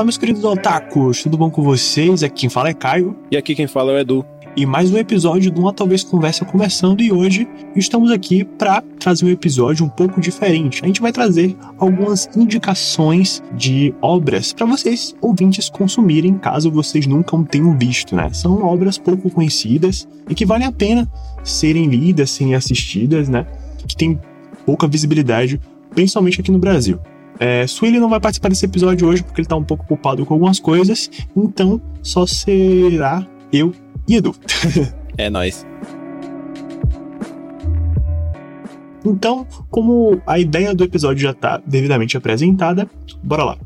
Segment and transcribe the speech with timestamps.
[0.00, 2.22] Fala, meus queridos otakus, tudo bom com vocês?
[2.22, 3.14] Aqui quem fala é Caio.
[3.30, 4.24] E aqui quem fala é o Edu.
[4.56, 9.26] E mais um episódio do Uma Talvez Conversa começando e hoje estamos aqui para trazer
[9.26, 10.82] um episódio um pouco diferente.
[10.82, 17.36] A gente vai trazer algumas indicações de obras para vocês ouvintes consumirem, caso vocês nunca
[17.44, 18.30] tenham visto, né?
[18.32, 21.06] São obras pouco conhecidas e que valem a pena
[21.44, 23.46] serem lidas, serem assistidas, né?
[23.86, 24.18] Que tem
[24.64, 26.98] pouca visibilidade, principalmente aqui no Brasil.
[27.40, 27.64] É,
[27.98, 31.10] não vai participar desse episódio hoje porque ele tá um pouco ocupado com algumas coisas,
[31.34, 33.72] então só será eu
[34.06, 34.36] e Edu.
[35.16, 35.66] é nóis.
[39.02, 42.86] Então, como a ideia do episódio já tá devidamente apresentada,
[43.22, 43.58] bora lá.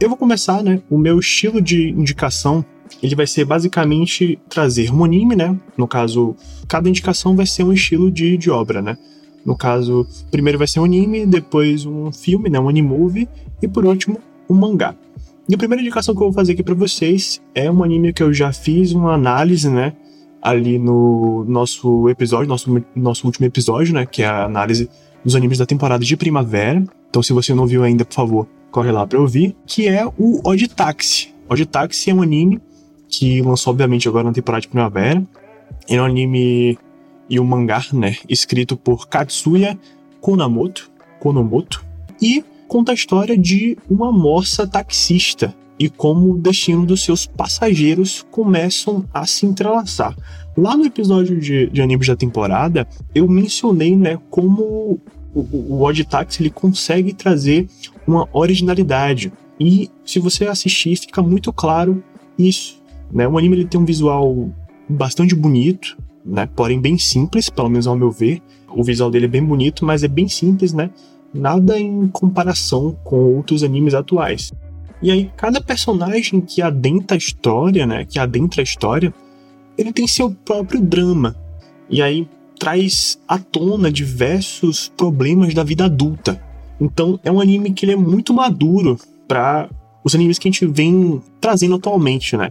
[0.00, 0.82] Eu vou começar, né?
[0.90, 2.64] O meu estilo de indicação,
[3.00, 5.56] ele vai ser basicamente trazer um anime, né?
[5.76, 6.34] No caso,
[6.66, 8.98] cada indicação vai ser um estilo de, de obra, né?
[9.44, 13.28] No caso, primeiro vai ser um anime, depois um filme, né, um anime
[13.62, 14.94] e por último, um mangá.
[15.48, 18.22] E a primeira indicação que eu vou fazer aqui para vocês é um anime que
[18.22, 19.92] eu já fiz uma análise, né,
[20.40, 24.88] ali no nosso episódio, nosso, nosso último episódio, né, que é a análise
[25.24, 26.84] dos animes da temporada de primavera.
[27.10, 30.40] Então, se você não viu ainda, por favor, corre lá para ouvir, que é o
[30.44, 31.34] Odd Taxi.
[31.48, 32.60] Odd Taxi é um anime
[33.08, 35.22] que lançou obviamente agora na temporada de primavera.
[35.88, 36.78] Ele é um anime
[37.28, 39.78] e o mangá, né, escrito por Katsuya
[40.20, 41.84] Konamoto, Konomoto,
[42.20, 48.24] e conta a história de uma moça taxista e como o destino dos seus passageiros
[48.30, 50.16] começam a se entrelaçar.
[50.56, 55.00] Lá no episódio de, de animes da temporada, eu mencionei, né, como
[55.34, 57.68] o, o, Odd Taxi ele consegue trazer
[58.06, 59.32] uma originalidade.
[59.58, 62.02] E se você assistir, fica muito claro
[62.38, 62.80] isso.
[63.12, 63.26] Né?
[63.26, 64.48] O anime ele tem um visual
[64.88, 66.48] bastante bonito, né?
[66.54, 68.40] Porém bem simples, pelo menos ao meu ver.
[68.68, 70.90] O visual dele é bem bonito, mas é bem simples, né?
[71.32, 74.52] Nada em comparação com outros animes atuais.
[75.02, 79.12] E aí cada personagem que adentra a história, né, que adentra a história,
[79.76, 81.36] ele tem seu próprio drama.
[81.90, 86.40] E aí traz à tona diversos problemas da vida adulta.
[86.80, 88.98] Então é um anime que ele é muito maduro
[89.28, 89.68] para
[90.02, 92.50] os animes que a gente vem trazendo atualmente, né?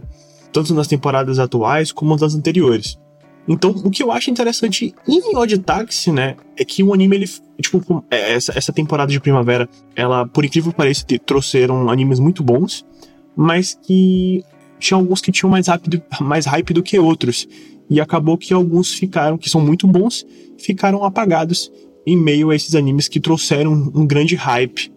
[0.52, 2.98] Tanto nas temporadas atuais como nas anteriores.
[3.46, 7.26] Então, o que eu acho interessante em Odd Taxi, né, é que o anime, ele,
[7.60, 12.42] tipo, é, essa, essa temporada de primavera, ela, por incrível que pareça, trouxeram animes muito
[12.42, 12.86] bons,
[13.36, 14.42] mas que
[14.78, 17.46] tinha alguns que tinham mais, rápido, mais hype do que outros.
[17.90, 20.24] E acabou que alguns ficaram, que são muito bons,
[20.58, 21.70] ficaram apagados
[22.06, 24.90] em meio a esses animes que trouxeram um grande hype.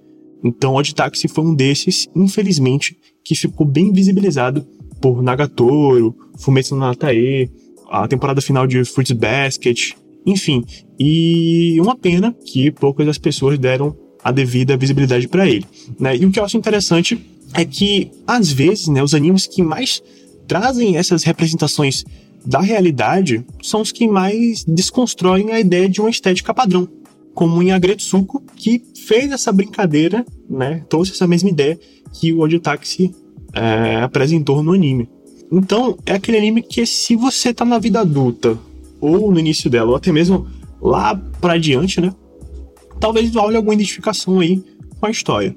[0.44, 4.66] Então, Odd Taxi foi um desses, infelizmente, que ficou bem visibilizado
[5.02, 7.50] por Nagatoro, Fumetsu no Natae,
[7.90, 9.94] a temporada final de Fruits Basket,
[10.25, 10.64] enfim.
[11.00, 15.66] E uma pena que poucas das pessoas deram a devida visibilidade para ele.
[16.00, 16.18] Né?
[16.18, 17.18] E o que eu acho interessante
[17.53, 20.02] é que, às vezes, né, os animes que mais
[20.47, 22.03] trazem essas representações
[22.46, 26.88] da realidade são os que mais desconstroem a ideia de uma estética padrão.
[27.34, 31.80] Como em Agretsuko, que fez essa brincadeira, né, trouxe essa mesma ideia
[32.14, 33.14] que o Odio Taxi
[33.53, 35.09] é, apresentou no anime.
[35.52, 38.58] Então, é aquele anime que se você tá na vida adulta,
[39.00, 40.47] ou no início dela, ou até mesmo
[40.81, 42.13] lá pra diante, né?
[43.00, 44.62] Talvez olhe alguma identificação aí
[45.00, 45.56] com a história.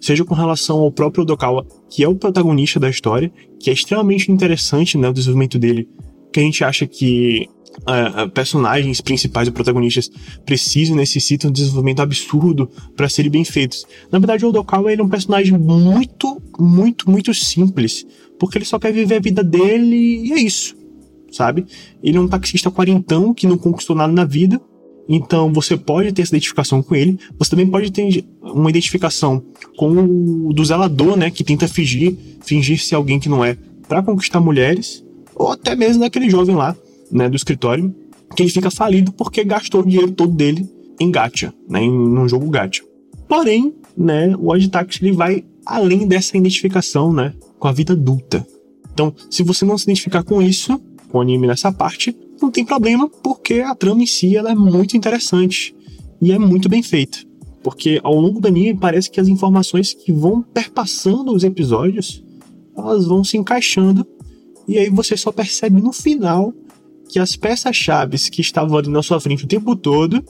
[0.00, 4.30] Seja com relação ao próprio Odokawa, que é o protagonista da história, que é extremamente
[4.32, 5.08] interessante, né?
[5.08, 5.88] O desenvolvimento dele,
[6.32, 7.48] que a gente acha que
[7.78, 10.10] uh, personagens principais ou protagonistas
[10.44, 13.86] precisam necessitam de um desenvolvimento absurdo para serem bem feitos.
[14.10, 18.06] Na verdade, o Odokawa ele é um personagem muito, muito, muito simples,
[18.38, 19.96] porque ele só quer viver a vida dele
[20.26, 20.76] e é isso,
[21.30, 21.66] sabe?
[22.02, 24.60] Ele é um taxista quarentão que não conquistou nada na vida,
[25.08, 27.18] então você pode ter essa identificação com ele.
[27.38, 29.42] Você também pode ter uma identificação
[29.76, 33.56] com o do zelador, né, que tenta fingir, fingir ser alguém que não é,
[33.88, 36.76] para conquistar mulheres, ou até mesmo daquele jovem lá
[37.10, 37.94] né, do escritório,
[38.34, 40.68] que ele fica falido porque gastou o dinheiro todo dele
[40.98, 42.82] em gacha, né, em um jogo gacha.
[43.28, 48.46] Porém, né, o Taxi ele vai além dessa identificação, né, com a vida adulta.
[48.92, 52.64] Então, se você não se identificar com isso, com o anime nessa parte, não tem
[52.64, 55.74] problema, porque a trama em si ela é muito interessante
[56.20, 57.18] e é muito bem feita.
[57.62, 62.24] Porque ao longo do anime parece que as informações que vão perpassando os episódios,
[62.76, 64.06] elas vão se encaixando
[64.66, 66.54] e aí você só percebe no final
[67.10, 70.24] que as peças-chave que estavam ali na sua frente o tempo todo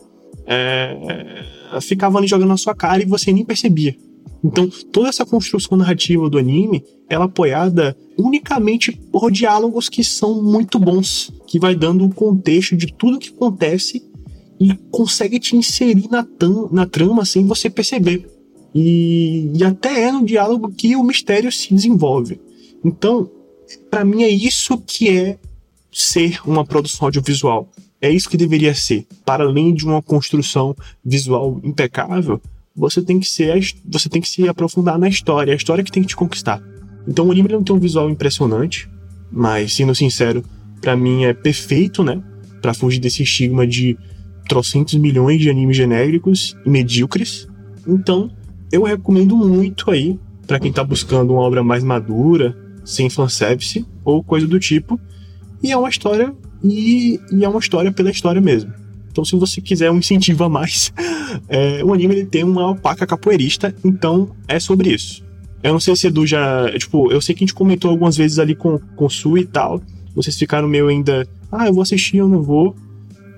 [0.47, 1.45] é,
[1.81, 3.97] ficavam ali jogando na sua cara e você nem percebia.
[4.43, 10.43] Então, toda essa construção narrativa do anime, ela é apoiada unicamente por diálogos que são
[10.43, 14.03] muito bons, que vai dando o contexto de tudo que acontece
[14.59, 16.27] e consegue te inserir na,
[16.71, 18.27] na trama sem você perceber.
[18.75, 22.41] E, e até é no diálogo que o mistério se desenvolve.
[22.85, 23.31] Então,
[23.91, 25.39] para mim é isso que é
[25.93, 27.69] ser uma produção audiovisual.
[28.01, 29.07] É isso que deveria ser.
[29.25, 32.41] Para além de uma construção visual impecável,
[32.75, 36.03] você tem que ser você tem que se aprofundar na história, a história que tem
[36.03, 36.63] que te conquistar.
[37.07, 38.89] Então o anime não tem um visual impressionante,
[39.31, 40.45] mas sendo sincero,
[40.81, 42.23] para mim é perfeito, né?
[42.63, 43.99] Para fugir desse estigma de
[44.49, 47.47] trocentos milhões de animes genéricos e medíocres.
[47.87, 48.31] Então,
[48.73, 54.23] eu recomendo muito aí para quem tá buscando uma obra mais madura, sem fanservice ou
[54.23, 54.99] coisa do tipo.
[55.63, 58.73] E é uma história e, e é uma história pela história mesmo.
[59.11, 60.93] Então, se você quiser um incentivo a mais,
[61.49, 65.25] é, o anime ele tem uma alpaca capoeirista, então é sobre isso.
[65.63, 66.71] Eu não sei se Edu já.
[66.79, 69.45] Tipo, eu sei que a gente comentou algumas vezes ali com, com o Su e
[69.45, 69.83] tal.
[70.15, 71.29] Vocês ficaram meio ainda.
[71.53, 72.75] Ah, eu vou assistir, eu não vou.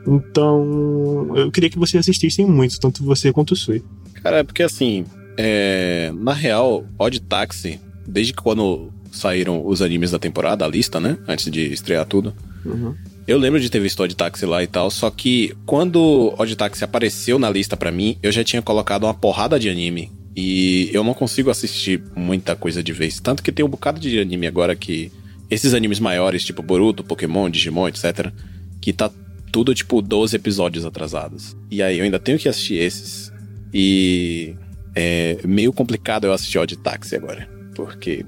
[0.07, 1.33] Então.
[1.35, 3.83] Eu queria que vocês assistissem muito, tanto você quanto o Sui.
[4.23, 5.05] Cara, é porque assim.
[5.37, 11.17] É, na real, Odd Taxi, desde quando saíram os animes da temporada, a lista, né?
[11.29, 12.35] Antes de estrear tudo.
[12.65, 12.95] Uhum.
[13.27, 16.83] Eu lembro de ter visto Odd Taxi lá e tal, só que quando Odd Taxi
[16.83, 20.11] apareceu na lista para mim, eu já tinha colocado uma porrada de anime.
[20.35, 23.21] E eu não consigo assistir muita coisa de vez.
[23.21, 25.13] Tanto que tem um bocado de anime agora que.
[25.51, 28.33] Esses animes maiores, tipo Boruto, Pokémon, Digimon, etc.
[28.81, 29.11] Que tá
[29.53, 31.55] tudo, tipo, 12 episódios atrasados.
[31.71, 33.31] E aí eu ainda tenho que assistir esses.
[33.73, 34.55] E.
[34.95, 37.49] É meio complicado eu assistir Odd Taxi agora.
[37.75, 38.25] Porque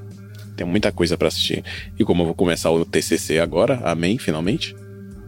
[0.56, 1.64] tem muita coisa para assistir.
[1.98, 4.74] E como eu vou começar o TCC agora, amém, finalmente.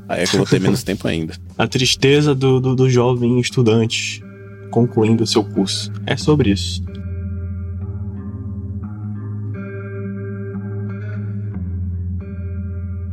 [0.08, 1.34] Aí é que eu vou ter menos tempo ainda.
[1.58, 4.23] A tristeza do, do, do jovem estudante
[4.70, 5.93] concluindo o seu curso.
[6.06, 6.82] É sobre isso.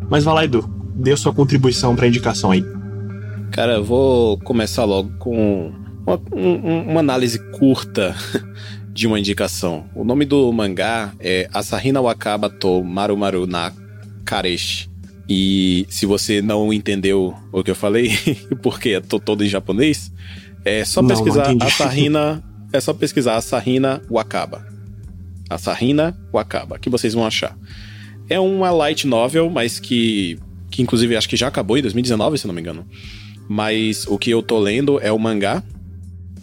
[0.09, 0.69] Mas vai lá, Edu.
[0.95, 2.63] Dê sua contribuição para a indicação aí.
[3.51, 5.71] Cara, eu vou começar logo com
[6.05, 8.15] uma, um, uma análise curta
[8.93, 9.85] de uma indicação.
[9.95, 13.73] O nome do mangá é Asahina Wakaba to Marumaru na
[14.23, 14.87] Kareshi.
[15.27, 18.11] E se você não entendeu o que eu falei,
[18.61, 20.11] porque eu tô todo em japonês,
[20.63, 24.63] é só pesquisar a Asahina, é só pesquisar Asahina Wakaba.
[25.49, 27.57] Asahina Wakaba, que vocês vão achar.
[28.29, 30.37] É uma light novel, mas que
[30.69, 32.85] que inclusive acho que já acabou em 2019, se não me engano.
[33.47, 35.63] Mas o que eu tô lendo é o mangá.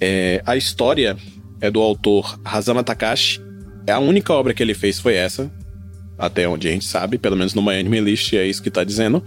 [0.00, 1.16] É, a história
[1.60, 3.40] é do autor Hazama Takashi.
[3.86, 5.50] É a única obra que ele fez foi essa,
[6.18, 8.84] até onde a gente sabe, pelo menos no My Anime List é isso que tá
[8.84, 9.22] dizendo.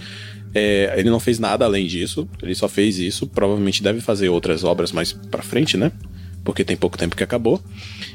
[0.54, 3.26] É, ele não fez nada além disso, ele só fez isso.
[3.26, 5.92] Provavelmente deve fazer outras obras mais pra frente, né?
[6.44, 7.60] Porque tem pouco tempo que acabou.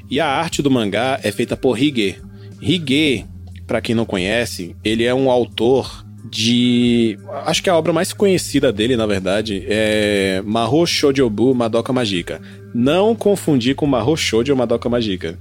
[0.08, 2.16] E a arte do mangá é feita por Hige.
[2.60, 3.26] Hige,
[3.66, 7.18] para quem não conhece, ele é um autor de.
[7.46, 12.40] Acho que a obra mais conhecida dele, na verdade, é Mahou Shoujobu Madoka Magica.
[12.74, 15.38] Não confundir com Mahou Shoujo Madoka Magica.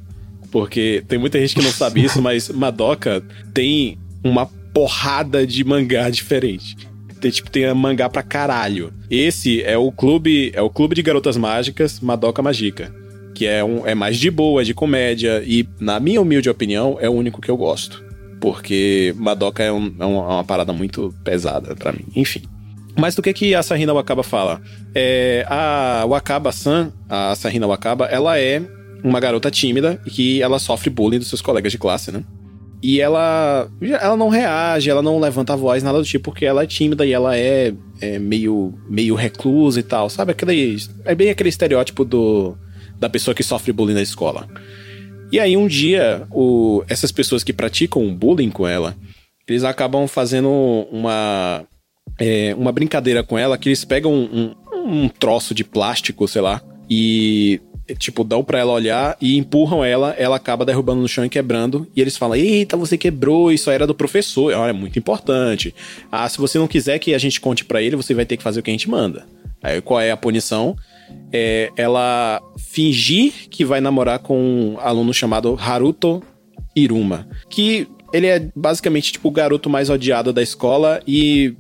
[0.52, 6.10] Porque tem muita gente que não sabe isso, mas Madoka tem uma porrada de mangá
[6.10, 6.78] diferente.
[7.20, 8.94] Tem, tipo, tem mangá pra caralho.
[9.10, 12.94] Esse é o clube, é o clube de garotas mágicas Madoka Magica.
[13.34, 15.44] Que é, um, é mais de boa, de comédia.
[15.46, 18.07] E, na minha humilde opinião, é o único que eu gosto.
[18.40, 22.06] Porque Madoka é, um, é uma parada muito pesada para mim.
[22.16, 22.42] Enfim.
[22.96, 24.60] Mas do que que a Sarina Wakaba fala?
[24.94, 28.62] É, a Wakaba-san, a Sarina Wakaba, ela é
[29.04, 32.24] uma garota tímida e que ela sofre bullying dos seus colegas de classe, né?
[32.82, 36.64] E ela, ela não reage, ela não levanta a voz, nada do tipo, porque ela
[36.64, 40.32] é tímida e ela é, é meio, meio reclusa e tal, sabe?
[40.32, 42.56] Aquele, é bem aquele estereótipo do,
[43.00, 44.48] da pessoa que sofre bullying na escola.
[45.32, 48.96] E aí um dia, o, essas pessoas que praticam bullying com ela,
[49.48, 50.50] eles acabam fazendo
[50.92, 51.66] uma,
[52.18, 56.42] é, uma brincadeira com ela, que eles pegam um, um, um troço de plástico, sei
[56.42, 57.60] lá, e
[57.98, 61.88] tipo, dão pra ela olhar e empurram ela, ela acaba derrubando no chão e quebrando.
[61.96, 64.52] E eles falam: Eita, você quebrou, isso era do professor.
[64.52, 65.74] É muito importante.
[66.12, 68.44] Ah, se você não quiser que a gente conte para ele, você vai ter que
[68.44, 69.26] fazer o que a gente manda.
[69.62, 70.76] Aí qual é a punição?
[71.32, 76.22] É ela fingir que vai namorar com um aluno chamado Haruto
[76.76, 77.28] Iruma.
[77.50, 81.56] Que ele é basicamente tipo o garoto mais odiado da escola e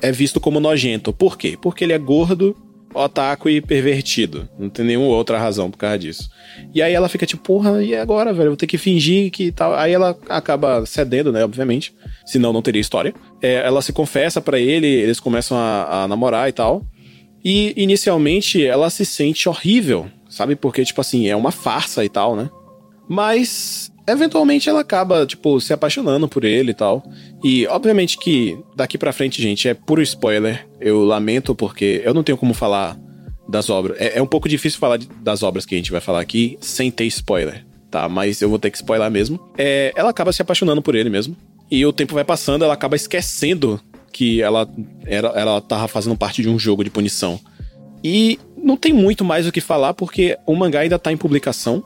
[0.00, 1.12] é visto como nojento.
[1.12, 1.58] Por quê?
[1.60, 2.56] Porque ele é gordo
[2.94, 4.48] otaku e pervertido.
[4.58, 6.30] Não tem nenhuma outra razão por causa disso.
[6.74, 8.50] E aí ela fica tipo, porra, e agora, velho?
[8.50, 9.74] Vou ter que fingir que tal.
[9.74, 11.44] Aí ela acaba cedendo, né?
[11.44, 11.94] Obviamente.
[12.24, 13.14] Senão não teria história.
[13.42, 16.84] É, ela se confessa para ele, eles começam a, a namorar e tal.
[17.48, 20.54] E inicialmente ela se sente horrível, sabe?
[20.54, 22.50] Porque, tipo assim, é uma farsa e tal, né?
[23.08, 27.02] Mas eventualmente ela acaba, tipo, se apaixonando por ele e tal.
[27.42, 30.68] E obviamente que daqui pra frente, gente, é puro spoiler.
[30.78, 32.98] Eu lamento porque eu não tenho como falar
[33.48, 33.98] das obras.
[33.98, 36.90] É, é, um pouco difícil falar das obras que a gente vai falar aqui sem
[36.90, 38.10] ter spoiler, tá?
[38.10, 39.40] Mas eu vou ter que spoiler mesmo.
[39.56, 41.34] É, ela acaba se apaixonando por ele mesmo.
[41.70, 43.80] E o tempo vai passando, ela acaba esquecendo
[44.18, 44.68] que ela,
[45.06, 47.38] era, ela tava fazendo parte de um jogo de punição.
[48.02, 51.84] E não tem muito mais o que falar, porque o mangá ainda tá em publicação.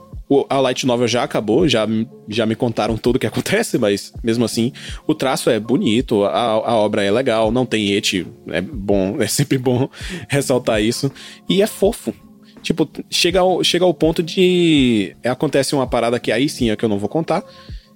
[0.49, 1.87] A light novel já acabou, já,
[2.27, 4.73] já me contaram tudo o que acontece, mas mesmo assim,
[5.07, 9.27] o traço é bonito, a, a obra é legal, não tem ete, é bom, é
[9.27, 9.87] sempre bom
[10.27, 11.13] ressaltar isso.
[11.47, 12.15] E é fofo.
[12.63, 15.15] Tipo, chega ao, chega ao ponto de.
[15.23, 17.45] Acontece uma parada que aí sim é que eu não vou contar.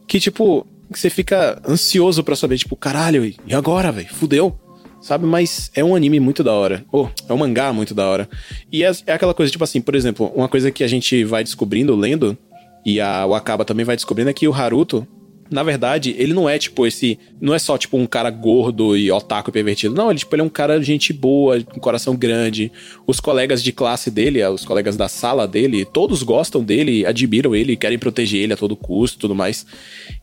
[0.07, 4.09] Que, tipo, você fica ansioso para saber, tipo, caralho, e agora, velho?
[4.13, 4.59] Fudeu
[5.07, 5.25] sabe?
[5.25, 6.85] Mas é um anime muito da hora.
[6.91, 8.29] Ou oh, é um mangá muito da hora.
[8.71, 11.45] E é, é, aquela coisa, tipo assim, por exemplo, uma coisa que a gente vai
[11.45, 12.37] descobrindo lendo,
[12.85, 15.07] e a Wakaba também vai descobrindo, é que o Haruto,
[15.51, 17.19] na verdade, ele não é tipo esse.
[17.41, 19.95] Não é só tipo um cara gordo e otaku pervertido.
[19.95, 22.71] Não, ele, tipo, ele é um cara gente boa, com coração grande.
[23.07, 27.77] Os colegas de classe dele, os colegas da sala dele, todos gostam dele, admiram ele,
[27.77, 29.67] querem proteger ele a todo custo tudo mais.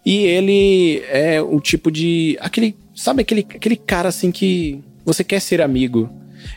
[0.06, 2.38] E ele é o tipo de.
[2.40, 6.10] aquele Sabe aquele, aquele cara assim que você quer ser amigo?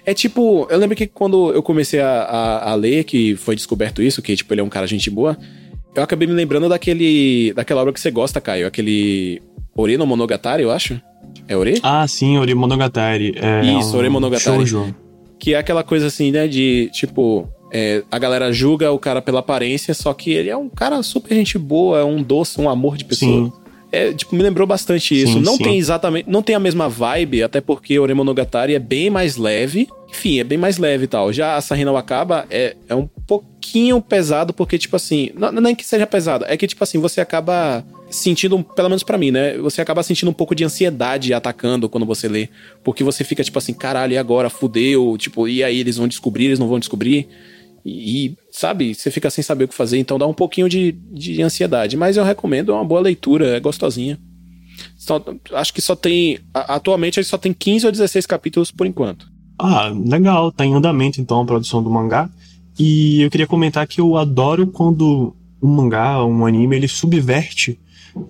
[0.05, 4.03] É tipo, eu lembro que quando eu comecei a, a, a, ler, que foi descoberto
[4.03, 5.39] isso, que tipo, ele é um cara gente boa,
[5.97, 7.53] eu acabei me lembrando daquele.
[7.55, 9.43] daquela obra que você gosta, Caio, aquele
[9.75, 11.01] Ori no Monogatari, eu acho.
[11.49, 11.81] É Ori?
[11.83, 13.35] Ah, sim, Ori Monogatari.
[13.37, 14.67] É isso, um Ori Monogatari.
[14.67, 14.95] Shoujo.
[15.39, 17.49] Que é aquela coisa assim, né, de tipo.
[17.73, 21.35] É, a galera julga o cara pela aparência, só que ele é um cara super
[21.35, 23.47] gente boa, é um doce, um amor de pessoa.
[23.47, 23.53] Sim.
[23.91, 25.35] É, tipo, me lembrou bastante isso.
[25.35, 25.65] Sim, não sim.
[25.65, 26.29] tem exatamente.
[26.29, 29.89] Não tem a mesma vibe, até porque o Monogatari é bem mais leve.
[30.09, 31.33] Enfim, é bem mais leve e tal.
[31.33, 35.31] Já a Sarina Wakaba é, é um pouquinho pesado, porque, tipo assim.
[35.35, 39.03] Não, não é que seja pesado, é que, tipo assim, você acaba sentindo, pelo menos
[39.03, 39.59] para mim, né?
[39.59, 42.49] Você acaba sentindo um pouco de ansiedade atacando quando você lê.
[42.85, 44.49] Porque você fica, tipo assim, caralho, e agora?
[44.49, 45.17] Fudeu?
[45.19, 47.29] Tipo, e aí eles vão descobrir, eles não vão descobrir?
[47.85, 51.41] E, sabe, você fica sem saber o que fazer, então dá um pouquinho de, de
[51.41, 51.97] ansiedade.
[51.97, 54.19] Mas eu recomendo, é uma boa leitura, é gostosinha.
[54.97, 55.23] Só,
[55.53, 56.41] acho que só tem.
[56.53, 59.36] Atualmente só tem 15 ou 16 capítulos por enquanto.
[59.59, 62.29] Ah, legal, tá em andamento então a produção do mangá.
[62.79, 67.79] E eu queria comentar que eu adoro quando um mangá, um anime, ele subverte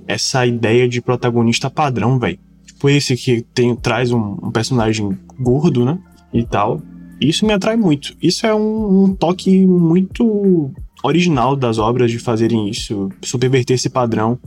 [0.07, 2.39] essa ideia de protagonista padrão, velho.
[2.65, 5.99] Tipo esse que tem, traz um, um personagem gordo, né?
[6.33, 6.81] E tal.
[7.21, 8.15] Isso me atrai muito.
[8.23, 10.71] Isso é um, um toque muito
[11.03, 14.39] original das obras de fazerem isso, subverter esse padrão.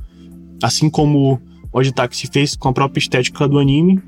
[0.62, 1.40] Assim como
[1.72, 4.02] o Taxi fez com a própria estética do anime,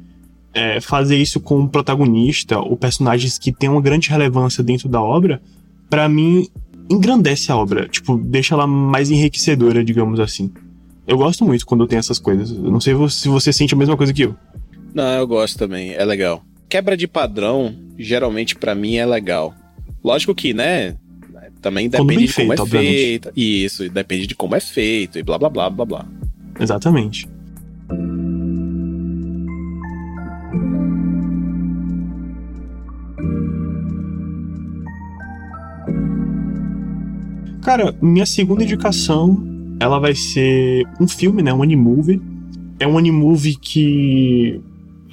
[0.53, 5.01] é, fazer isso com o protagonista ou personagens que têm uma grande relevância dentro da
[5.01, 5.41] obra,
[5.89, 6.47] para mim
[6.89, 10.51] engrandece a obra, tipo, deixa ela mais enriquecedora, digamos assim.
[11.07, 12.51] Eu gosto muito quando tem essas coisas.
[12.51, 14.35] Eu não sei se você sente a mesma coisa que eu.
[14.93, 19.53] Não, eu gosto também, é legal quebra de padrão, geralmente para mim é legal.
[20.01, 20.95] Lógico que, né?
[21.61, 23.31] Também depende de como é feito.
[23.35, 26.05] Isso, depende de como é feito e blá blá blá blá blá.
[26.57, 27.27] Exatamente.
[37.61, 39.37] Cara, minha segunda indicação,
[39.79, 42.19] ela vai ser um filme, né, um anime
[42.79, 44.59] É um anime que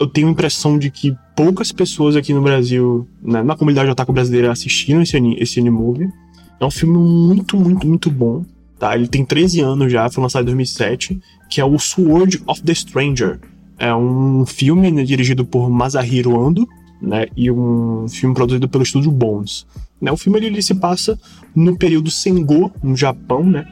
[0.01, 4.13] eu tenho a impressão de que poucas pessoas aqui no Brasil, né, na comunidade otaku
[4.13, 6.11] brasileira, assistiram esse, esse anime.
[6.59, 8.45] É um filme muito, muito, muito bom.
[8.79, 8.97] Tá?
[8.97, 12.73] Ele tem 13 anos já, foi lançado em 2007, que é o Sword of the
[12.73, 13.41] Stranger.
[13.79, 16.67] É um filme né, dirigido por Masahiro Ando,
[17.01, 19.67] né, e um filme produzido pelo estúdio Bones.
[20.01, 21.19] Né, o filme ele, se passa
[21.55, 23.67] no período Sengo, no Japão, né,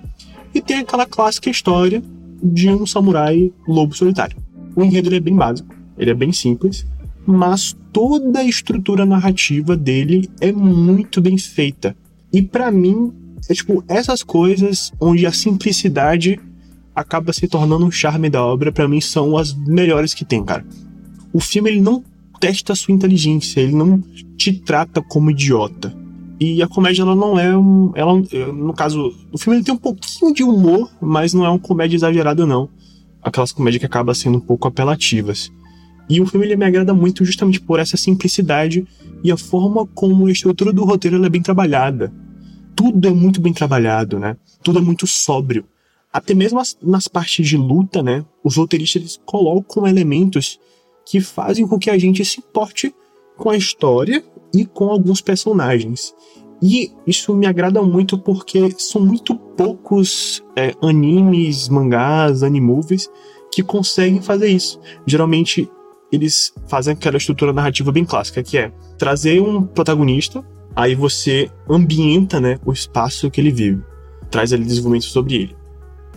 [0.54, 2.02] e tem aquela clássica história
[2.42, 4.37] de um samurai lobo solitário.
[4.75, 6.87] O enredo é bem básico, ele é bem simples,
[7.26, 11.97] mas toda a estrutura narrativa dele é muito bem feita.
[12.33, 13.12] E para mim,
[13.49, 16.38] é tipo, essas coisas onde a simplicidade
[16.95, 20.64] acaba se tornando um charme da obra, para mim são as melhores que tem, cara.
[21.33, 22.02] O filme ele não
[22.38, 24.00] testa a sua inteligência, ele não
[24.37, 25.95] te trata como idiota.
[26.38, 28.12] E a comédia ela não é um, ela
[28.52, 31.97] no caso, o filme ele tem um pouquinho de humor, mas não é uma comédia
[31.97, 32.69] exagerada não.
[33.23, 35.50] Aquelas comédias que acabam sendo um pouco apelativas.
[36.09, 38.87] E o filme ele me agrada muito justamente por essa simplicidade
[39.25, 42.12] e a forma como a estrutura do roteiro é bem trabalhada.
[42.76, 44.37] Tudo é muito bem trabalhado, né?
[44.62, 45.64] Tudo é muito sóbrio.
[46.12, 48.25] Até mesmo as, nas partes de luta, né?
[48.45, 50.61] Os roteiristas eles colocam elementos
[51.07, 52.95] que fazem com que a gente se importe
[53.37, 56.15] com a história e com alguns personagens.
[56.63, 63.09] E isso me agrada muito porque são muito poucos é, animes, mangás, animovies
[63.53, 64.81] que conseguem fazer isso.
[65.07, 65.71] Geralmente
[66.11, 70.45] eles fazem aquela estrutura narrativa bem clássica, que é trazer um protagonista,
[70.75, 73.83] aí você ambienta, né, o espaço que ele vive.
[74.31, 75.57] Traz ali desenvolvimento sobre ele.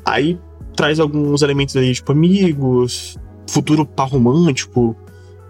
[0.05, 0.39] Aí
[0.75, 3.17] traz alguns elementos ali, tipo amigos,
[3.49, 4.95] futuro par romântico,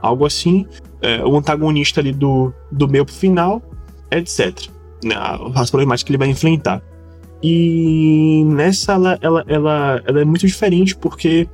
[0.02, 0.66] algo assim.
[1.02, 3.62] É, o antagonista ali do, do meio pro final,
[4.12, 4.68] etc.
[5.04, 5.16] Né,
[5.56, 6.82] as problemáticas que ele vai enfrentar.
[7.42, 11.48] E nessa ela, ela, ela, ela é muito diferente porque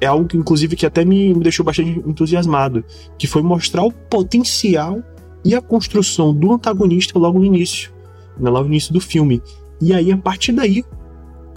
[0.00, 2.84] é algo que, inclusive, que até me, me deixou bastante entusiasmado,
[3.16, 5.00] que foi mostrar o potencial
[5.44, 7.92] e a construção do antagonista logo no início,
[8.38, 9.40] né, logo no início do filme.
[9.80, 10.84] E aí, a partir daí,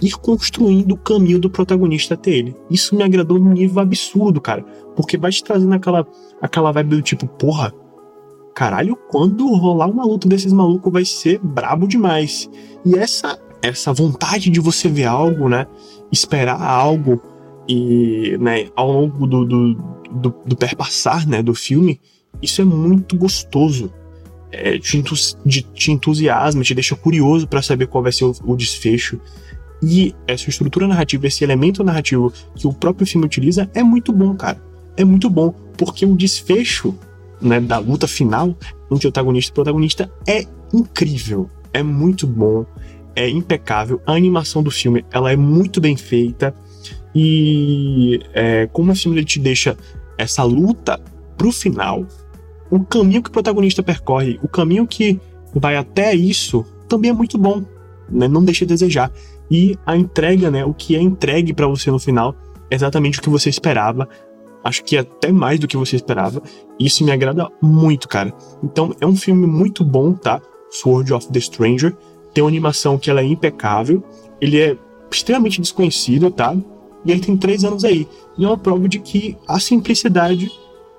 [0.00, 2.56] ir construindo o caminho do protagonista até ele.
[2.70, 4.62] Isso me agradou num nível absurdo, cara,
[4.94, 6.06] porque vai te trazendo aquela,
[6.40, 7.72] aquela vibe do tipo, porra,
[8.54, 12.48] caralho, quando rolar uma luta desses malucos vai ser brabo demais.
[12.84, 15.66] E essa essa vontade de você ver algo, né?
[16.12, 17.20] Esperar algo
[17.68, 19.74] e, né, ao longo do, do,
[20.10, 22.00] do, do perpassar, né, do filme,
[22.40, 23.92] isso é muito gostoso.
[24.52, 25.02] É, te,
[25.44, 29.20] de, te entusiasma, te deixa curioso para saber qual vai ser o, o desfecho.
[29.82, 34.34] E essa estrutura narrativa, esse elemento narrativo que o próprio filme utiliza é muito bom,
[34.34, 34.60] cara.
[34.96, 36.94] É muito bom, porque o desfecho
[37.40, 38.56] né, da luta final
[38.90, 41.50] entre o protagonista e protagonista é incrível.
[41.72, 42.64] É muito bom
[43.16, 46.54] é impecável, a animação do filme ela é muito bem feita
[47.14, 49.74] e é, como o filme te deixa
[50.18, 51.00] essa luta
[51.36, 52.06] pro final,
[52.70, 55.18] o caminho que o protagonista percorre, o caminho que
[55.54, 57.64] vai até isso também é muito bom,
[58.10, 58.28] né?
[58.28, 59.12] não deixa de desejar.
[59.50, 62.34] E a entrega, né, o que é entregue para você no final,
[62.70, 64.08] é exatamente o que você esperava.
[64.64, 66.42] Acho que até mais do que você esperava.
[66.78, 68.34] Isso me agrada muito, cara.
[68.62, 70.40] Então é um filme muito bom, tá?
[70.70, 71.96] Sword of the Stranger
[72.36, 74.04] tem uma animação que ela é impecável,
[74.38, 74.76] ele é
[75.10, 76.54] extremamente desconhecido, tá?
[77.02, 78.06] E ele tem três anos aí.
[78.36, 80.52] E é uma prova de que a simplicidade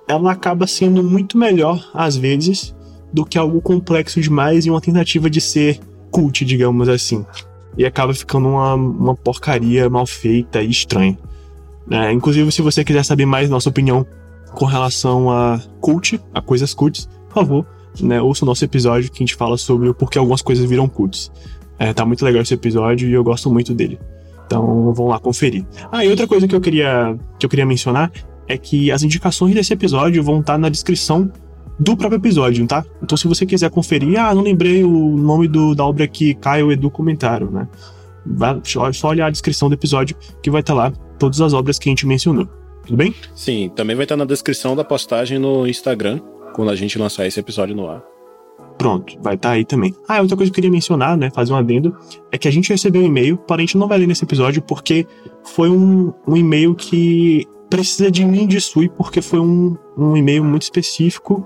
[0.08, 2.76] ela acaba sendo muito melhor, às vezes,
[3.13, 5.80] do que algo complexo demais e uma tentativa de ser
[6.17, 7.23] cult, digamos assim.
[7.77, 11.15] E acaba ficando uma, uma porcaria mal feita e estranha.
[11.91, 14.03] É, inclusive, se você quiser saber mais nossa opinião
[14.51, 17.65] com relação a cult, a coisas cults, por favor,
[18.01, 20.89] né, ouça o nosso episódio que a gente fala sobre o porquê algumas coisas viram
[20.89, 21.32] cults.
[21.77, 23.99] É, tá muito legal esse episódio e eu gosto muito dele.
[24.47, 25.67] Então vão lá conferir.
[25.91, 28.12] Ah, e outra coisa que eu queria, que eu queria mencionar
[28.47, 31.32] é que as indicações desse episódio vão estar na descrição
[31.80, 32.84] do próprio episódio, tá?
[33.02, 36.72] Então se você quiser conferir, ah, não lembrei o nome do, da obra que Caio
[36.72, 37.68] Edu comentaram, né?
[38.26, 38.60] Vai,
[38.94, 41.90] só olhar a descrição do episódio que vai estar tá lá todas as obras que
[41.90, 42.48] a gente mencionou.
[42.86, 43.13] Tudo bem?
[43.36, 46.20] Sim, também vai estar tá na descrição da postagem no Instagram
[46.54, 48.02] quando a gente lançar esse episódio no ar.
[48.78, 49.94] Pronto, vai estar tá aí também.
[50.08, 51.96] Ah, outra coisa que eu queria mencionar, né, fazer um adendo,
[52.32, 54.62] é que a gente recebeu um e-mail, porém a gente não vai ler nesse episódio
[54.62, 55.06] porque
[55.44, 60.43] foi um, um e-mail que precisa de mim de Sui, porque foi um, um e-mail
[60.43, 61.45] muito específico,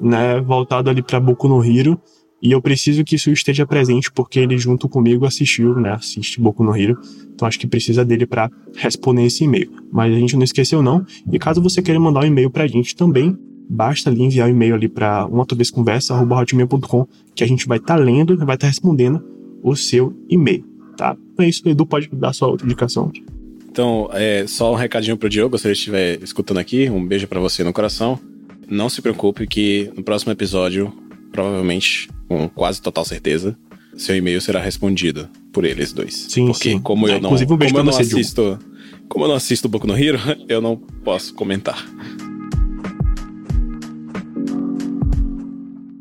[0.00, 2.00] né, voltado ali para Boku no Hero,
[2.42, 6.64] e eu preciso que isso esteja presente porque ele junto comigo assistiu, né, assiste Boku
[6.64, 6.98] no Hero,
[7.32, 9.70] então acho que precisa dele para responder esse e-mail.
[9.92, 12.96] Mas a gente não esqueceu não, e caso você queira mandar um e-mail pra gente
[12.96, 13.36] também,
[13.68, 18.34] basta ali enviar um e-mail ali para uma que a gente vai estar tá lendo
[18.34, 19.24] e vai estar tá respondendo
[19.62, 20.64] o seu e-mail,
[20.96, 21.16] tá?
[21.32, 23.12] Então é isso, Edu pode dar sua outra indicação.
[23.72, 27.40] Então, é, só um recadinho pro Diogo, se ele estiver escutando aqui, um beijo para
[27.40, 28.20] você no coração.
[28.68, 30.92] Não se preocupe que no próximo episódio,
[31.32, 33.56] provavelmente, com quase total certeza,
[33.96, 36.26] seu e-mail será respondido por eles dois.
[36.28, 36.78] Sim, Porque sim.
[36.80, 38.58] como eu é, não, um como eu não assisto,
[39.08, 40.18] como eu não assisto Boku no Hero,
[40.50, 41.82] eu não posso comentar.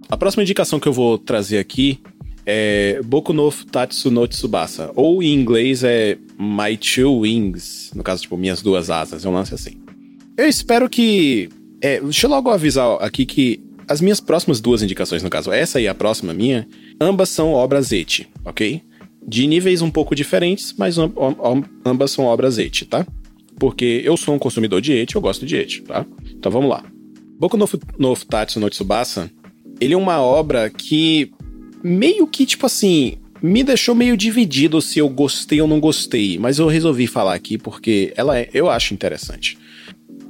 [0.10, 2.02] A próxima indicação que eu vou trazer aqui
[2.46, 8.24] é Boku no Tatsu no Tsubasa, ou em inglês é My Two Wings, no caso,
[8.24, 9.82] tipo, minhas duas asas, é um lance assim.
[10.38, 11.50] Eu espero que...
[11.82, 15.80] É, deixa eu logo avisar aqui que as minhas próximas duas indicações, no caso, essa
[15.82, 16.68] e a próxima minha,
[17.00, 18.82] ambas são obras eti, ok?
[19.28, 20.96] De níveis um pouco diferentes, mas
[21.86, 23.06] ambas são obras eti, tá?
[23.60, 26.06] Porque eu sou um consumidor de eti, eu gosto de eti, tá?
[26.34, 26.84] Então vamos lá.
[27.38, 29.30] Boku no, no Tatsu no Tsubasa
[29.82, 31.32] ele é uma obra que
[31.84, 36.60] meio que, tipo assim, me deixou meio dividido se eu gostei ou não gostei, mas
[36.60, 39.58] eu resolvi falar aqui porque ela é, eu acho interessante.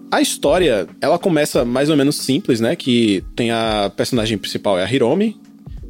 [0.10, 2.76] A história, ela começa mais ou menos simples, né?
[2.76, 5.38] Que tem a personagem principal é a Hiromi,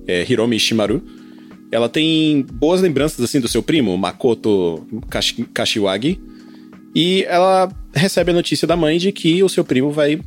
[0.08, 1.02] é Hiromi Shimaru.
[1.72, 4.86] Ela tem boas lembranças assim do seu primo, Makoto
[5.54, 6.20] Kashiwagi,
[6.94, 10.20] e ela recebe a notícia da mãe de que o seu primo vai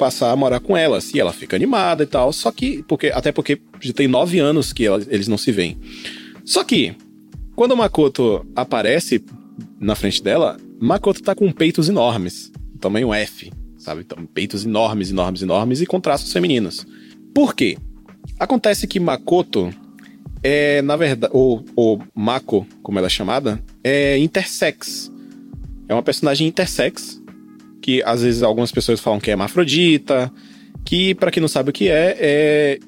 [0.00, 0.98] passar a morar com ela.
[1.14, 2.32] E ela fica animada e tal.
[2.32, 5.78] Só que, porque, até porque já tem nove anos que ela, eles não se veem.
[6.42, 6.96] Só que,
[7.54, 9.22] quando o Makoto aparece
[9.78, 12.50] na frente dela, Makoto tá com peitos enormes.
[12.80, 14.00] Tamanho F, sabe?
[14.00, 16.86] Então, peitos enormes, enormes, enormes e com traços femininos.
[17.34, 17.76] Por quê?
[18.38, 19.70] Acontece que Makoto
[20.42, 25.12] é, na verdade, ou, ou Mako, como ela é chamada, é intersex.
[25.86, 27.19] É uma personagem intersex,
[27.80, 30.32] que às vezes algumas pessoas falam que é hermafrodita,
[30.84, 32.78] que, para quem não sabe o que é, é,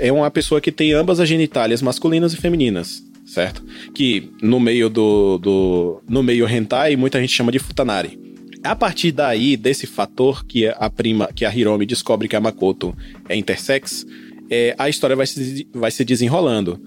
[0.00, 3.62] é uma pessoa que tem ambas as genitálias masculinas e femininas, certo?
[3.94, 8.18] Que no meio do, do no meio hentai muita gente chama de futanari.
[8.64, 12.96] A partir daí, desse fator que a prima, que a Hiromi descobre que a Makoto
[13.28, 14.06] é intersex,
[14.48, 16.80] é, a história vai se, vai se desenrolando.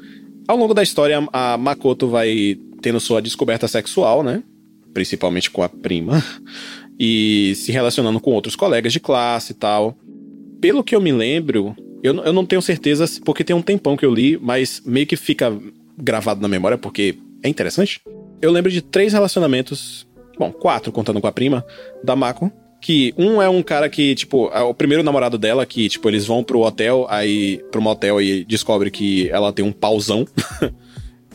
[0.48, 4.43] Ao longo da história, a Makoto vai tendo sua descoberta sexual, né?
[4.93, 6.24] Principalmente com a prima.
[6.99, 9.97] E se relacionando com outros colegas de classe e tal.
[10.62, 14.05] Pelo que eu me lembro, eu, eu não tenho certeza, porque tem um tempão que
[14.05, 15.55] eu li, mas meio que fica
[15.97, 18.01] gravado na memória, porque é interessante.
[18.41, 21.65] Eu lembro de três relacionamentos, bom, quatro contando com a prima,
[22.03, 25.89] da Mako, que um é um cara que, tipo, é o primeiro namorado dela, que,
[25.89, 30.27] tipo, eles vão pro hotel, aí, pro motel e descobre que ela tem um pauzão.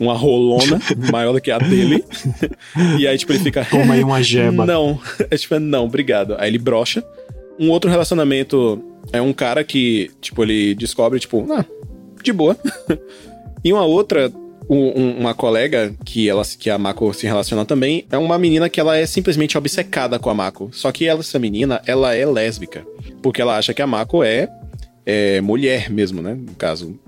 [0.00, 0.80] uma rolona
[1.12, 2.02] maior do que a dele.
[2.98, 3.64] e aí, tipo, ele fica.
[3.64, 4.64] Toma aí uma jeba.
[4.64, 4.98] Não.
[5.30, 6.34] É tipo, não, obrigado.
[6.38, 7.04] Aí ele brocha.
[7.58, 8.82] Um outro relacionamento
[9.12, 11.64] é um cara que, tipo, ele descobre, tipo, ah,
[12.22, 12.56] de boa.
[13.62, 14.32] e uma outra
[14.70, 18.78] um, uma colega que ela que a Mako se relaciona também é uma menina que
[18.78, 20.70] ela é simplesmente obcecada com a Mako.
[20.72, 22.86] Só que ela, essa menina, ela é lésbica.
[23.20, 24.48] Porque ela acha que a Mako é,
[25.04, 26.34] é mulher mesmo, né?
[26.34, 26.98] No caso.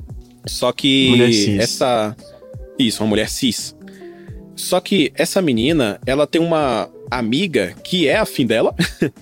[0.44, 1.22] Só que
[1.58, 2.16] essa.
[2.78, 3.76] Isso, uma mulher cis.
[4.54, 8.74] Só que essa menina, ela tem uma amiga que é afim dela.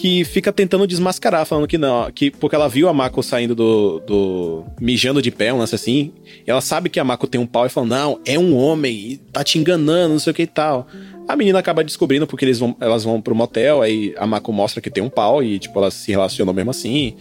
[0.00, 4.00] que fica tentando desmascarar, falando que não, que porque ela viu a Mako saindo do,
[4.00, 6.10] do mijando de pé, um lance assim.
[6.46, 9.44] ela sabe que a Mako tem um pau e fala: "Não, é um homem, tá
[9.44, 10.86] te enganando, não sei o que e tal".
[11.28, 14.80] A menina acaba descobrindo porque eles vão, elas vão pro motel, aí a Mako mostra
[14.80, 17.14] que tem um pau e tipo elas se relacionam mesmo assim.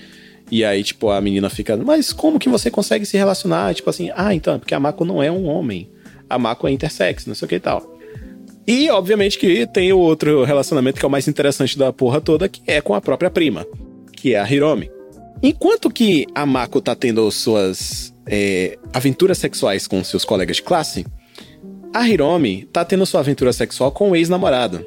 [0.52, 3.74] E aí, tipo, a menina fica, mas como que você consegue se relacionar?
[3.76, 5.90] Tipo assim, ah, então, é porque a Mako não é um homem.
[6.30, 7.98] A Mako é intersex, não sei o que e tal.
[8.68, 12.48] E, obviamente, que tem o outro relacionamento que é o mais interessante da porra toda,
[12.48, 13.66] que é com a própria prima,
[14.14, 14.92] que é a Hiromi.
[15.42, 21.06] Enquanto que a Mako tá tendo suas é, aventuras sexuais com seus colegas de classe,
[21.94, 24.86] a Hiromi tá tendo sua aventura sexual com o ex-namorado.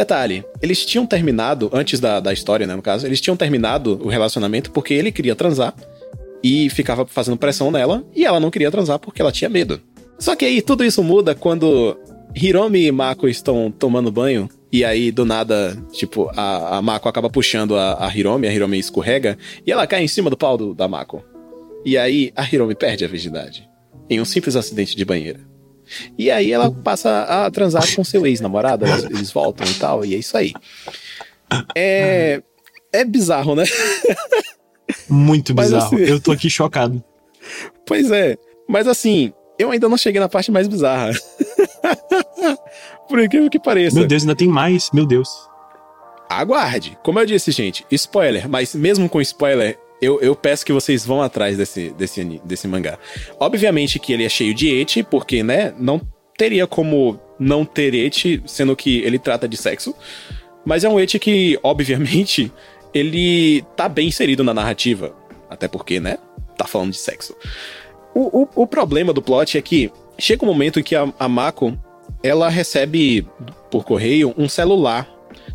[0.00, 4.08] Detalhe, eles tinham terminado, antes da, da história, né, no caso, eles tinham terminado o
[4.08, 5.74] relacionamento porque ele queria transar
[6.42, 9.78] e ficava fazendo pressão nela, e ela não queria transar porque ela tinha medo.
[10.18, 11.98] Só que aí tudo isso muda quando
[12.34, 14.48] Hiromi e Mako estão tomando banho.
[14.72, 18.78] E aí, do nada, tipo, a, a Mako acaba puxando a, a Hiromi, a Hiromi
[18.78, 19.36] escorrega,
[19.66, 21.22] e ela cai em cima do pau do, da Mako.
[21.84, 23.68] E aí, a Hiromi perde a virgindade.
[24.08, 25.40] Em um simples acidente de banheira.
[26.16, 30.18] E aí ela passa a transar com seu ex-namorado, eles voltam e tal, e é
[30.18, 30.52] isso aí.
[31.74, 32.42] É.
[32.92, 33.64] É bizarro, né?
[35.08, 35.94] Muito bizarro.
[35.94, 37.02] Assim, eu tô aqui chocado.
[37.86, 38.36] Pois é.
[38.68, 41.12] Mas assim, eu ainda não cheguei na parte mais bizarra.
[43.08, 43.96] Por incrível que pareça.
[43.96, 44.90] Meu Deus, ainda tem mais.
[44.92, 45.28] Meu Deus.
[46.28, 46.96] Aguarde.
[47.02, 48.48] Como eu disse, gente, spoiler.
[48.48, 52.98] Mas mesmo com spoiler, eu, eu peço que vocês vão atrás desse, desse, desse mangá.
[53.38, 56.00] Obviamente que ele é cheio de eti, porque, né, não
[56.36, 59.94] teria como não ter eti, sendo que ele trata de sexo.
[60.64, 62.52] Mas é um eti que, obviamente,
[62.94, 65.14] ele tá bem inserido na narrativa.
[65.48, 66.18] Até porque, né,
[66.56, 67.34] tá falando de sexo.
[68.14, 71.28] O, o, o problema do plot é que chega um momento em que a, a
[71.28, 71.78] Mako
[72.22, 73.26] ela recebe
[73.70, 75.08] por correio um celular.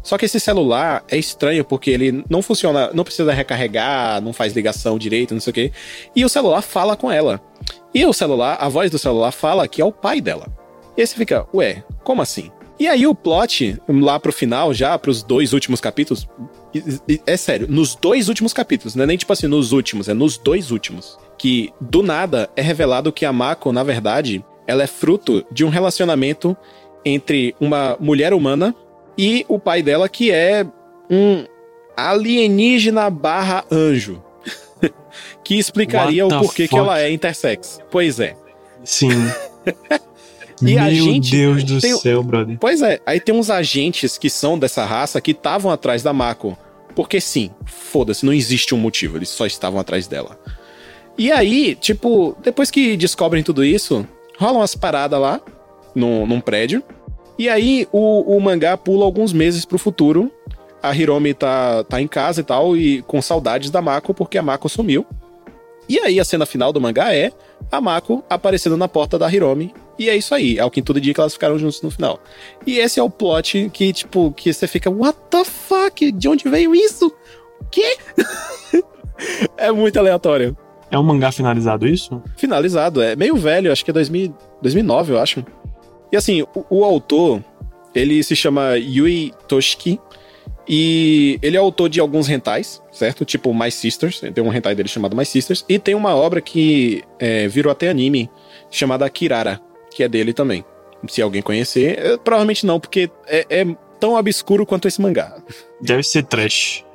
[0.06, 4.54] Só que esse celular é estranho porque ele não funciona, não precisa recarregar, não faz
[4.54, 5.72] ligação direito, não sei o quê.
[6.16, 7.42] E o celular fala com ela.
[7.92, 10.46] E o celular, a voz do celular fala que é o pai dela.
[10.96, 12.52] E aí você fica, ué, como assim?
[12.80, 16.30] E aí o plot, lá pro final, já pros dois últimos capítulos,
[17.26, 20.38] é sério, nos dois últimos capítulos, não é nem tipo assim, nos últimos, é nos
[20.38, 21.18] dois últimos.
[21.36, 25.70] Que do nada é revelado que a Mako, na verdade, ela é fruto de um
[25.70, 26.56] relacionamento
[27.04, 28.76] entre uma mulher humana
[29.18, 30.66] e o pai dela, que é
[31.10, 31.46] um
[31.96, 34.22] alienígena barra anjo.
[35.44, 36.70] que explicaria o porquê fuck?
[36.70, 37.80] que ela é intersex.
[37.90, 38.36] Pois é.
[38.84, 39.10] Sim.
[40.62, 41.98] e Meu gente Deus do tem...
[41.98, 42.58] céu, brother.
[42.60, 46.58] Pois é, aí tem uns agentes que são dessa raça que estavam atrás da Mako.
[46.96, 50.40] Porque sim, foda-se, não existe um motivo, eles só estavam atrás dela.
[51.18, 55.42] E aí, tipo, depois que descobrem tudo isso, rolam umas paradas lá,
[55.94, 56.84] num, num prédio.
[57.38, 60.32] E aí o, o mangá pula alguns meses pro futuro.
[60.82, 64.44] A Hiromi tá, tá em casa e tal, e com saudades da Mako, porque a
[64.44, 65.06] Mako sumiu.
[65.88, 67.32] E aí a cena final do mangá é
[67.72, 69.74] a Mako aparecendo na porta da Hiromi.
[69.98, 72.20] E é isso aí, é o que tudo dia que elas ficaram juntos no final.
[72.68, 76.12] E esse é o plot que, tipo, que você fica, what the fuck?
[76.12, 77.08] De onde veio isso?
[77.62, 77.98] O quê?
[79.58, 80.58] é muito aleatório.
[80.92, 82.22] É um mangá finalizado isso?
[82.36, 85.46] Finalizado, é meio velho, acho que é 2000, 2009, eu acho.
[86.16, 87.44] E assim, o, o autor,
[87.94, 90.00] ele se chama Yui Toshiki,
[90.66, 93.26] e ele é autor de alguns rentais, certo?
[93.26, 97.04] Tipo My Sisters, tem um rentai dele chamado My Sisters, e tem uma obra que
[97.20, 98.30] é, virou até anime,
[98.72, 99.60] chamada Kirara,
[99.92, 100.64] que é dele também.
[101.10, 105.36] Se alguém conhecer, é, provavelmente não, porque é, é tão obscuro quanto esse mangá.
[105.82, 106.86] Deve ser trash.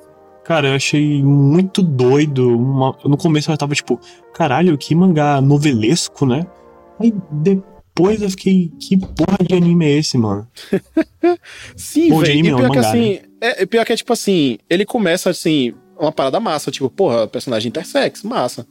[0.45, 2.57] Cara, eu achei muito doido.
[2.57, 2.97] Uma...
[3.05, 4.01] No começo eu tava tipo,
[4.33, 6.47] caralho, que mangá novelesco, né?
[6.99, 7.13] Aí
[8.01, 10.49] depois eu fiquei, que porra de anime é esse, mano?
[11.77, 12.39] Sim, velho.
[12.39, 13.21] E pior não, que mangá, assim, né?
[13.41, 17.69] é, pior que é tipo assim, ele começa assim, uma parada massa, tipo, porra, personagem
[17.69, 18.67] intersex, massa.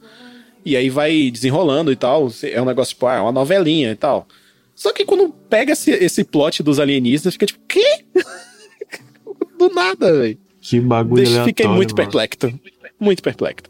[0.65, 2.29] E aí vai desenrolando e tal.
[2.43, 4.27] É um negócio, tipo, ah, é uma novelinha e tal.
[4.75, 8.05] Só que quando pega esse, esse plot dos alienistas, fica tipo, quê?
[9.59, 10.39] Do nada, velho.
[10.59, 12.51] Que bagulho Deixa, Fiquei muito perplexo.
[12.99, 13.65] Muito perplexo.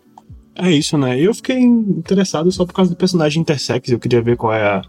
[0.55, 1.19] É isso, né?
[1.19, 3.89] Eu fiquei interessado só por causa do personagem intersex.
[3.89, 4.81] Eu queria ver qual é a,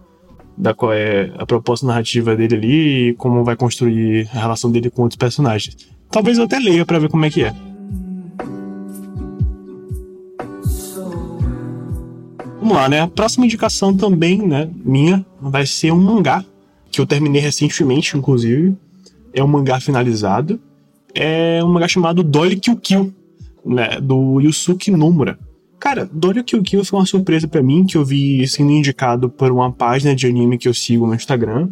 [0.57, 4.91] da qual é a proposta narrativa dele ali e como vai construir a relação dele
[4.91, 5.77] com outros personagens.
[6.11, 7.55] Talvez eu até leia para ver como é que é.
[12.59, 13.01] Vamos lá, né?
[13.01, 16.45] A próxima indicação também, né, minha, vai ser um mangá
[16.91, 18.77] que eu terminei recentemente, inclusive.
[19.33, 20.61] É um mangá finalizado.
[21.15, 23.15] É um mangá chamado Dolly Kill Kill,
[23.65, 25.39] né, do Yusuke Nomura.
[25.81, 29.51] Cara, Dolly Kill Kill foi uma surpresa para mim, que eu vi sendo indicado por
[29.51, 31.71] uma página de anime que eu sigo no Instagram.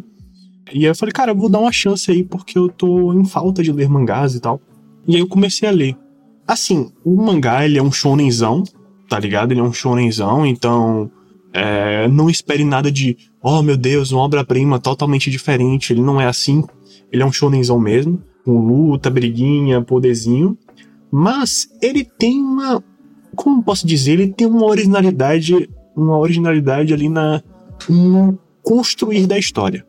[0.73, 3.23] E aí eu falei, cara, eu vou dar uma chance aí, porque eu tô em
[3.23, 4.59] falta de ler mangás e tal.
[5.07, 5.95] E aí eu comecei a ler.
[6.47, 8.63] Assim, o mangá, ele é um shonenzão,
[9.07, 9.51] tá ligado?
[9.51, 11.11] Ele é um shonenzão, então
[11.53, 15.93] é, não espere nada de, oh meu Deus, uma obra-prima totalmente diferente.
[15.93, 16.63] Ele não é assim.
[17.11, 20.57] Ele é um shonenzão mesmo, com luta, briguinha, poderzinho.
[21.11, 22.83] Mas ele tem uma.
[23.39, 24.19] Como posso dizer?
[24.19, 25.69] Ele tem uma originalidade.
[25.95, 27.41] Uma originalidade ali na.
[27.87, 29.85] no construir da história.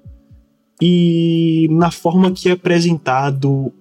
[0.81, 3.73] E na forma que é apresentado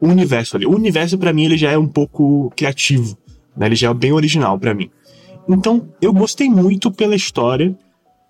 [0.00, 0.66] o universo ali.
[0.66, 3.16] O universo, para mim, ele já é um pouco criativo.
[3.56, 3.66] Né?
[3.66, 4.90] Ele já é bem original para mim.
[5.48, 7.76] Então, eu gostei muito pela história,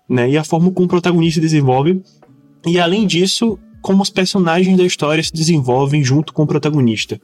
[0.07, 0.29] né?
[0.29, 2.03] E a forma como o protagonista se desenvolve.
[2.67, 7.19] E além disso, como os personagens da história se desenvolvem junto com o protagonista.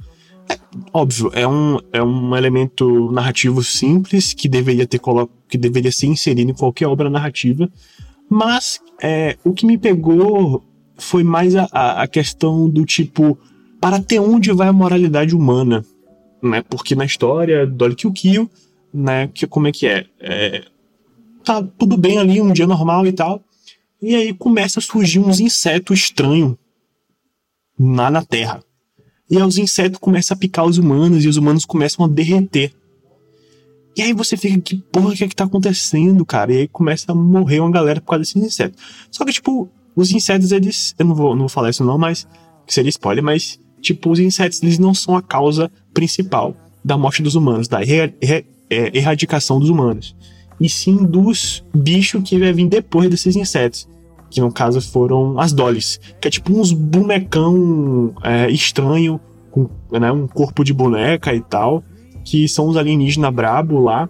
[0.93, 4.99] Óbvio, é um, é um elemento narrativo simples que deveria ter
[5.47, 7.69] que deveria ser inserido em qualquer obra narrativa,
[8.29, 10.63] mas é, o que me pegou
[10.97, 11.65] foi mais a,
[12.01, 13.37] a questão do tipo
[13.79, 15.85] para até onde vai a moralidade humana,
[16.41, 16.61] né?
[16.69, 18.49] Porque na história do Dolly Kill Kill,
[18.93, 19.27] né?
[19.27, 20.05] Que, como é que é?
[20.19, 20.65] é?
[21.43, 23.41] Tá tudo bem ali, um dia normal e tal.
[24.01, 26.55] E aí começa a surgir uns insetos estranhos
[27.79, 28.63] lá na Terra.
[29.29, 32.73] E aí os insetos começam a picar os humanos e os humanos começam a derreter.
[33.95, 36.53] E aí você fica, que porra que é que tá acontecendo, cara?
[36.53, 38.81] E aí começa a morrer uma galera por causa desses insetos.
[39.11, 40.95] Só que, tipo, os insetos, eles.
[40.97, 42.27] Eu não vou, não vou falar isso não, mas.
[42.65, 47.21] Que seria spoiler, mas Tipo, os insetos eles não são a causa principal da morte
[47.21, 50.15] dos humanos, da er er erradicação dos humanos.
[50.59, 53.87] E sim dos bichos que vai vir depois desses insetos.
[54.29, 55.99] Que no caso foram as dollies.
[56.21, 59.19] Que é tipo uns bonecão é, estranho,
[59.51, 61.83] com né, um corpo de boneca e tal.
[62.23, 64.07] Que são os alienígenas brabo lá.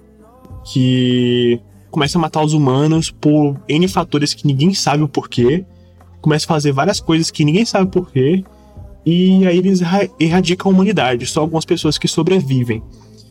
[0.65, 5.65] Que começam a matar os humanos por N fatores que ninguém sabe o porquê.
[6.21, 8.43] Começa a fazer várias coisas que ninguém sabe o porquê
[9.05, 9.81] e aí eles
[10.19, 12.83] erradicam a humanidade, só algumas pessoas que sobrevivem.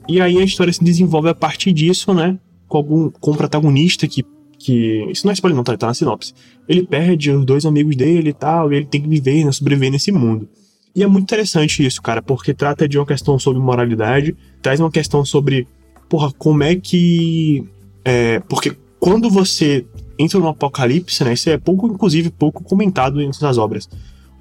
[0.09, 2.39] E aí a história se desenvolve a partir disso, né?
[2.67, 4.25] Com, algum, com o protagonista que,
[4.59, 5.07] que.
[5.11, 6.35] Isso não é spoiler, não, tá, tá na sinopse.
[6.69, 9.93] Ele perde os dois amigos dele e tal, e ele tem que viver, né, sobreviver
[9.93, 10.49] nesse mundo.
[10.95, 14.91] E é muito interessante isso, cara, porque trata de uma questão sobre moralidade, traz uma
[14.91, 15.69] questão sobre,
[16.09, 17.65] porra, como é que.
[18.05, 19.87] É, porque quando você
[20.19, 21.35] entra no apocalipse, né?
[21.35, 23.89] Isso é pouco, inclusive, pouco comentado suas obras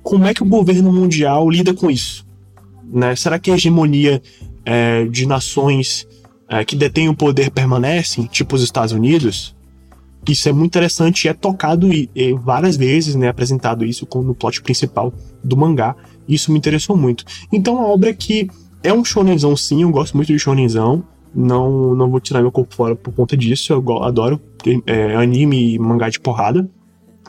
[0.07, 2.25] como é que o governo mundial lida com isso?
[2.85, 3.13] Né?
[3.17, 4.21] Será que a hegemonia
[4.63, 6.07] é, de nações
[6.47, 9.53] é, que detêm o poder permanecem, tipo os Estados Unidos?
[10.27, 11.87] Isso é muito interessante e é tocado
[12.41, 15.13] várias vezes, né, apresentado isso no plot principal
[15.43, 15.95] do mangá.
[16.27, 17.23] Isso me interessou muito.
[17.51, 18.49] Então a obra que
[18.83, 21.03] é um shonenzão sim, eu gosto muito de shonenzão.
[21.33, 23.71] Não, não vou tirar meu corpo fora por conta disso.
[23.71, 24.41] Eu adoro
[24.85, 26.69] é, anime e mangá de porrada.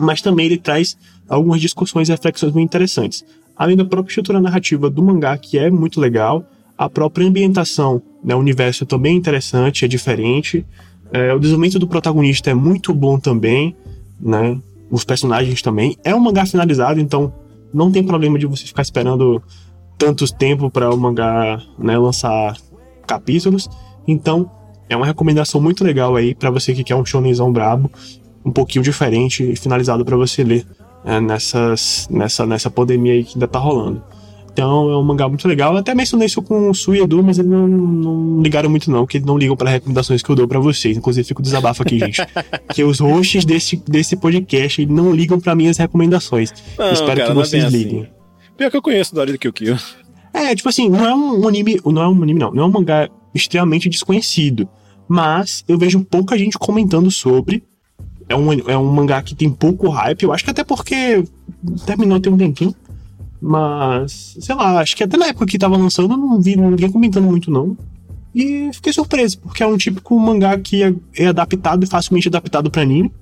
[0.01, 0.97] Mas também ele traz
[1.29, 3.25] algumas discussões e reflexões muito interessantes.
[3.57, 6.45] Além da própria estrutura narrativa do mangá, que é muito legal,
[6.77, 10.65] a própria ambientação, né, o universo é também interessante, é diferente.
[11.13, 13.77] É, o desenvolvimento do protagonista é muito bom também,
[14.21, 14.59] né?
[14.91, 15.97] Os personagens também.
[16.05, 17.33] É um mangá finalizado, então
[17.73, 19.43] não tem problema de você ficar esperando
[19.97, 22.57] tantos tempo para o mangá né, lançar
[23.07, 23.69] capítulos.
[24.07, 24.51] Então
[24.89, 27.91] é uma recomendação muito legal aí para você que quer um shonenzão brabo,
[28.45, 30.67] um pouquinho diferente e finalizado para você ler
[31.05, 34.03] é, nessas, nessa, nessa pandemia aí que ainda tá rolando.
[34.59, 35.75] Então é um mangá muito legal.
[35.75, 38.91] Eu até mencionei isso com o Su e Edu, mas eles não, não ligaram muito
[38.91, 40.97] não, porque eles não ligam para recomendações que eu dou para vocês.
[40.97, 42.21] Inclusive fico desabafo aqui, gente.
[42.75, 46.53] que os hosts desse, desse podcast não ligam para minhas recomendações.
[46.77, 48.01] Não, Espero cara, que é vocês é liguem.
[48.01, 48.11] Assim.
[48.57, 49.77] Pior que eu conheço do do Kill Kill.
[50.35, 52.73] É, tipo assim, não é um anime, não é um anime não, não é um
[52.73, 54.69] mangá extremamente desconhecido,
[55.07, 57.63] mas eu vejo pouca gente comentando sobre.
[58.29, 61.23] É um, é um mangá que tem pouco hype, eu acho que até porque
[61.87, 62.75] terminou tem um tempinho.
[63.41, 66.91] Mas, sei lá, acho que até na época que tava lançando eu não vi ninguém
[66.91, 67.77] comentando muito, não.
[68.35, 72.71] E fiquei surpreso, porque é um típico mangá que é, é adaptado e facilmente adaptado
[72.71, 73.13] para anime.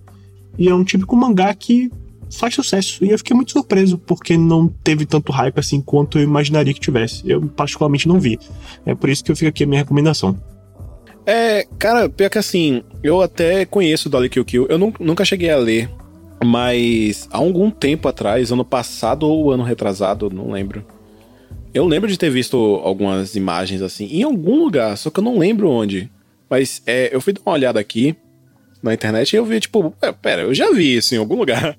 [0.59, 1.91] E é um típico mangá que
[2.31, 3.05] faz sucesso.
[3.05, 6.81] E eu fiquei muito surpreso, porque não teve tanto hype assim quanto eu imaginaria que
[6.81, 7.23] tivesse.
[7.29, 8.39] Eu particularmente não vi.
[8.85, 10.37] É por isso que eu fico aqui a minha recomendação.
[11.25, 15.57] É, cara, pior que assim, eu até conheço Dolly Kill Kill, eu nunca cheguei a
[15.57, 15.91] ler
[16.47, 20.85] mas há algum tempo atrás, ano passado ou ano retrasado, não lembro.
[21.75, 25.39] Eu lembro de ter visto algumas imagens assim em algum lugar, só que eu não
[25.39, 26.11] lembro onde.
[26.49, 28.17] Mas é, eu fui dar uma olhada aqui
[28.83, 31.77] na internet e eu vi, tipo, pera, eu já vi isso em algum lugar.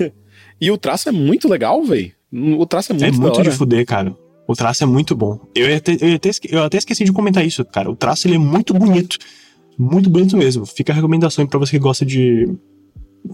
[0.60, 2.12] e o traço é muito legal, velho.
[2.32, 4.16] O traço é muito É muito de fuder, cara.
[4.46, 5.40] O traço é muito bom.
[5.54, 7.90] Eu até, eu, até, eu até esqueci de comentar isso, cara.
[7.90, 9.18] O traço ele é muito bonito.
[9.76, 10.64] Muito bonito mesmo.
[10.64, 12.48] Fica a recomendação para você que gosta de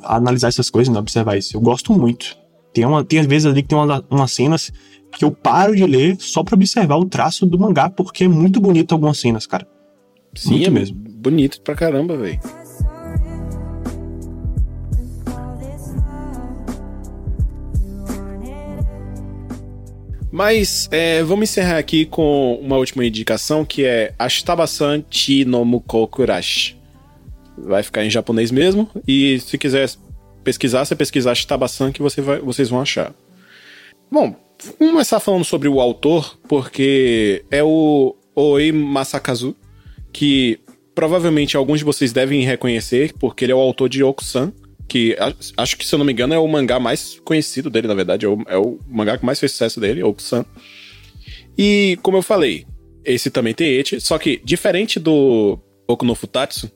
[0.03, 0.99] analisar essas coisas, né?
[0.99, 1.57] observar isso.
[1.57, 2.37] Eu gosto muito.
[2.73, 4.73] Tem, uma, tem às vezes ali que tem uma, umas cenas
[5.17, 8.61] que eu paro de ler só para observar o traço do mangá, porque é muito
[8.61, 9.67] bonito algumas cenas, cara.
[10.35, 10.97] Sim, muito é mesmo.
[10.97, 12.39] Bonito pra caramba, velho.
[20.33, 26.80] Mas é, vamos encerrar aqui com uma última indicação que é Ashitabasan Chi no Mukokurashi
[27.65, 28.89] vai ficar em japonês mesmo.
[29.07, 29.91] E se quiser
[30.43, 33.15] pesquisar, você pesquisar Shitabasan que você vai, vocês vão achar.
[34.11, 34.35] Bom,
[34.79, 39.55] vamos começar falando sobre o autor, porque é o Oi Masakazu,
[40.13, 40.59] que
[40.95, 44.53] provavelmente alguns de vocês devem reconhecer, porque ele é o autor de Okusan,
[44.89, 45.17] que
[45.57, 48.27] acho que, se eu não me engano, é o mangá mais conhecido dele, na verdade.
[48.27, 50.45] É o, é o mangá que mais fez sucesso dele, Okusan.
[51.57, 52.67] E, como eu falei,
[53.05, 56.71] esse também tem Eti, só que, diferente do Oku no Futatsu,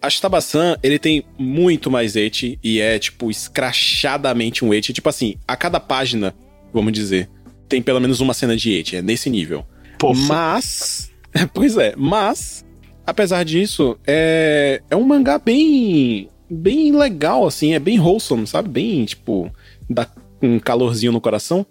[0.00, 4.92] Ashitabasan, ele tem muito mais eti e é, tipo, escrachadamente um eti.
[4.92, 6.34] Tipo assim, a cada página,
[6.72, 7.28] vamos dizer,
[7.68, 8.96] tem pelo menos uma cena de eti.
[8.96, 9.64] É nesse nível.
[9.98, 10.20] Poxa.
[10.22, 11.08] Mas.
[11.52, 12.64] Pois é, mas.
[13.06, 16.28] Apesar disso, é, é um mangá bem.
[16.50, 17.74] bem legal, assim.
[17.74, 18.68] É bem wholesome, sabe?
[18.68, 19.52] Bem, tipo.
[19.88, 20.08] dá
[20.42, 21.66] um calorzinho no coração.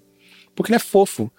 [0.56, 1.32] Porque ele é fofo.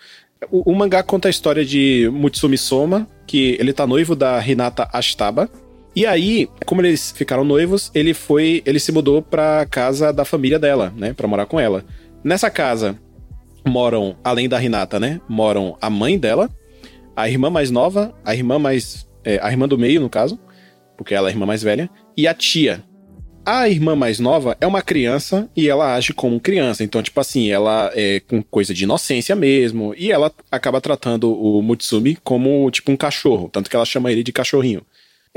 [0.51, 4.89] O, o mangá conta a história de Mutsumi Soma, que ele tá noivo da Hinata
[4.93, 5.49] Ashitaba
[5.95, 10.59] e aí, como eles ficaram noivos, ele foi, ele se mudou pra casa da família
[10.59, 11.85] dela, né, para morar com ela.
[12.23, 12.99] Nessa casa
[13.67, 16.49] moram, além da Renata, né, moram a mãe dela,
[17.17, 20.39] a irmã mais nova, a irmã mais, é, a irmã do meio, no caso,
[20.97, 22.85] porque ela é a irmã mais velha, e a tia.
[23.47, 26.85] A irmã mais nova é uma criança e ela age como criança.
[26.85, 29.95] Então, tipo assim, ela é com coisa de inocência mesmo.
[29.97, 33.49] E ela acaba tratando o Mutsumi como, tipo, um cachorro.
[33.51, 34.83] Tanto que ela chama ele de cachorrinho.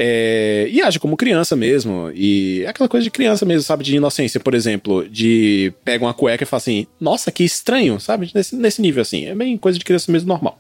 [0.04, 2.12] É, e age como criança mesmo.
[2.16, 3.84] E é aquela coisa de criança mesmo, sabe?
[3.84, 5.08] De inocência, por exemplo.
[5.08, 8.32] De pega uma cueca e fala assim: Nossa, que estranho, sabe?
[8.34, 9.28] Nesse, nesse nível assim.
[9.28, 10.60] É bem coisa de criança mesmo normal.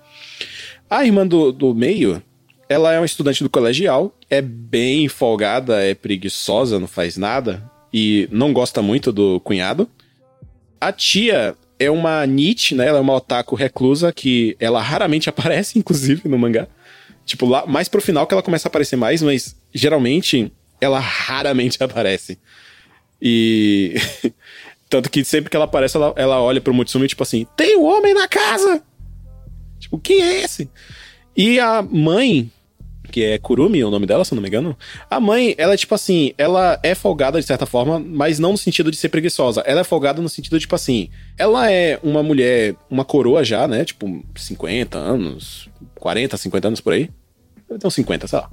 [0.88, 2.22] A irmã do, do meio,
[2.70, 7.64] ela é uma estudante do colegial, é bem folgada, é preguiçosa, não faz nada.
[7.92, 9.90] E não gosta muito do cunhado.
[10.80, 12.88] A tia é uma Nietzsche, né?
[12.88, 16.68] Ela é uma otaku reclusa que ela raramente aparece, inclusive, no mangá.
[17.32, 20.52] Tipo, lá mais pro final que ela começa a aparecer mais, mas geralmente
[20.82, 22.38] ela raramente aparece.
[23.22, 23.96] E.
[24.90, 27.86] Tanto que sempre que ela aparece, ela, ela olha pro Mutsumi, tipo assim: tem um
[27.86, 28.84] homem na casa!
[29.80, 30.70] Tipo, quem é esse?
[31.38, 32.52] E a mãe,
[33.10, 34.78] que é Kurumi, o nome dela, se eu não me engano.
[35.10, 38.58] A mãe, ela é tipo assim, ela é folgada de certa forma, mas não no
[38.58, 39.62] sentido de ser preguiçosa.
[39.62, 43.86] Ela é folgada no sentido, tipo assim, ela é uma mulher, uma coroa já, né?
[43.86, 47.10] Tipo, 50 anos, 40, 50 anos por aí.
[47.76, 48.50] Então 50, sei lá.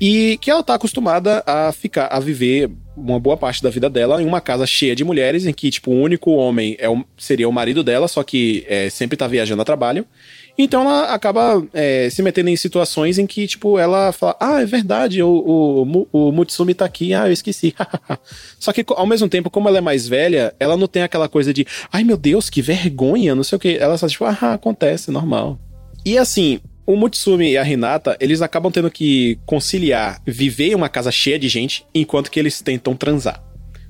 [0.00, 4.22] E que ela tá acostumada a ficar, a viver uma boa parte da vida dela
[4.22, 7.48] em uma casa cheia de mulheres, em que, tipo, o único homem é o, seria
[7.48, 10.06] o marido dela, só que é, sempre tá viajando a trabalho.
[10.58, 14.66] Então ela acaba é, se metendo em situações em que, tipo, ela fala: Ah, é
[14.66, 17.74] verdade, o, o, o Mutsumi tá aqui, ah, eu esqueci.
[18.58, 21.52] Só que ao mesmo tempo, como ela é mais velha, ela não tem aquela coisa
[21.52, 23.76] de, ai meu Deus, que vergonha, não sei o que.
[23.76, 25.58] Ela só, tipo, ah, acontece, normal.
[26.04, 30.88] E assim, o Mutsumi e a Hinata, eles acabam tendo que conciliar viver em uma
[30.88, 33.42] casa cheia de gente enquanto que eles tentam transar.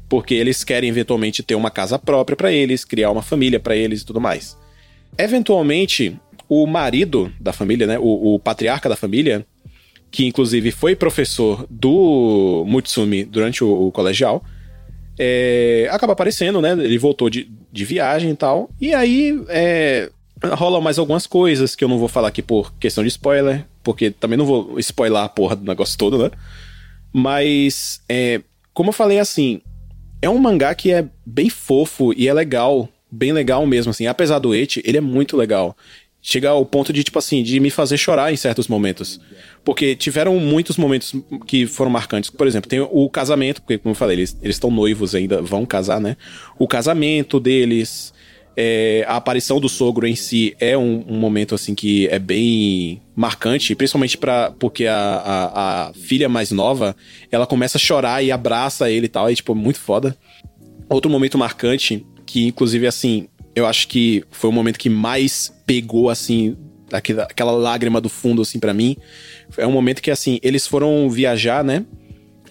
[0.08, 4.00] Porque eles querem eventualmente ter uma casa própria para eles, criar uma família para eles
[4.00, 4.56] e tudo mais.
[5.18, 6.18] Eventualmente,
[6.48, 9.44] o marido da família, né, o, o patriarca da família,
[10.10, 14.42] que inclusive foi professor do Mutsumi durante o, o colegial,
[15.18, 16.72] é, acaba aparecendo, né?
[16.72, 18.70] Ele voltou de, de viagem e tal.
[18.80, 20.10] E aí é,
[20.44, 24.10] rolam mais algumas coisas que eu não vou falar aqui por questão de spoiler, porque
[24.10, 26.30] também não vou spoiler a porra do negócio todo, né?
[27.12, 28.42] Mas, é,
[28.74, 29.60] como eu falei assim,
[30.20, 34.06] é um mangá que é bem fofo e é legal, bem legal mesmo, assim.
[34.06, 35.76] Apesar do eti, ele é muito legal.
[36.20, 39.20] Chega ao ponto de, tipo assim, de me fazer chorar em certos momentos.
[39.64, 41.14] Porque tiveram muitos momentos
[41.46, 42.28] que foram marcantes.
[42.28, 46.00] Por exemplo, tem o casamento, porque, como eu falei, eles estão noivos ainda, vão casar,
[46.00, 46.16] né?
[46.58, 48.12] O casamento deles,
[48.56, 53.02] é, a aparição do sogro em si é um, um, momento assim que é bem
[53.14, 56.96] marcante, principalmente para porque a, a, a, filha mais nova
[57.30, 60.16] ela começa a chorar e abraça ele e tal, e tipo, muito foda.
[60.88, 66.10] Outro momento marcante, que inclusive assim, eu acho que foi o momento que mais pegou,
[66.10, 66.54] assim,
[66.92, 68.96] aquela, aquela lágrima do fundo, assim, para mim.
[69.56, 71.84] É um momento que, assim, eles foram viajar, né?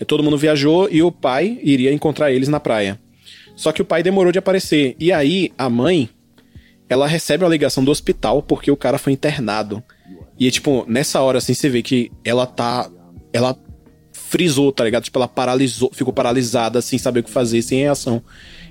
[0.07, 2.99] Todo mundo viajou e o pai iria encontrar eles na praia.
[3.55, 4.95] Só que o pai demorou de aparecer.
[4.99, 6.09] E aí, a mãe,
[6.89, 9.83] ela recebe uma ligação do hospital porque o cara foi internado.
[10.37, 12.89] E, tipo, nessa hora, assim, você vê que ela tá.
[13.31, 13.57] Ela
[14.11, 15.03] frisou, tá ligado?
[15.03, 18.21] Tipo, ela paralisou, ficou paralisada, sem saber o que fazer, sem reação.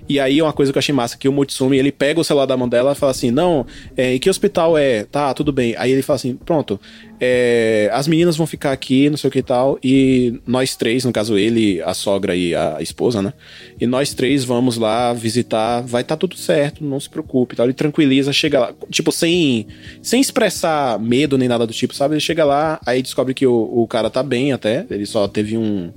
[0.09, 2.46] E aí uma coisa que eu achei massa, que o Mutsumi, ele pega o celular
[2.46, 5.05] da mão dela e fala assim, não, é, em que hospital é?
[5.05, 5.74] Tá, tudo bem.
[5.78, 6.78] Aí ele fala assim, pronto,
[7.18, 11.05] é, as meninas vão ficar aqui, não sei o que e tal, e nós três,
[11.05, 13.32] no caso ele, a sogra e a esposa, né?
[13.80, 17.66] E nós três vamos lá visitar, vai estar tá tudo certo, não se preocupe tal.
[17.66, 19.66] Ele tranquiliza, chega lá, tipo, sem,
[20.02, 22.14] sem expressar medo nem nada do tipo, sabe?
[22.14, 25.57] Ele chega lá, aí descobre que o, o cara tá bem até, ele só teve
[25.57, 25.90] um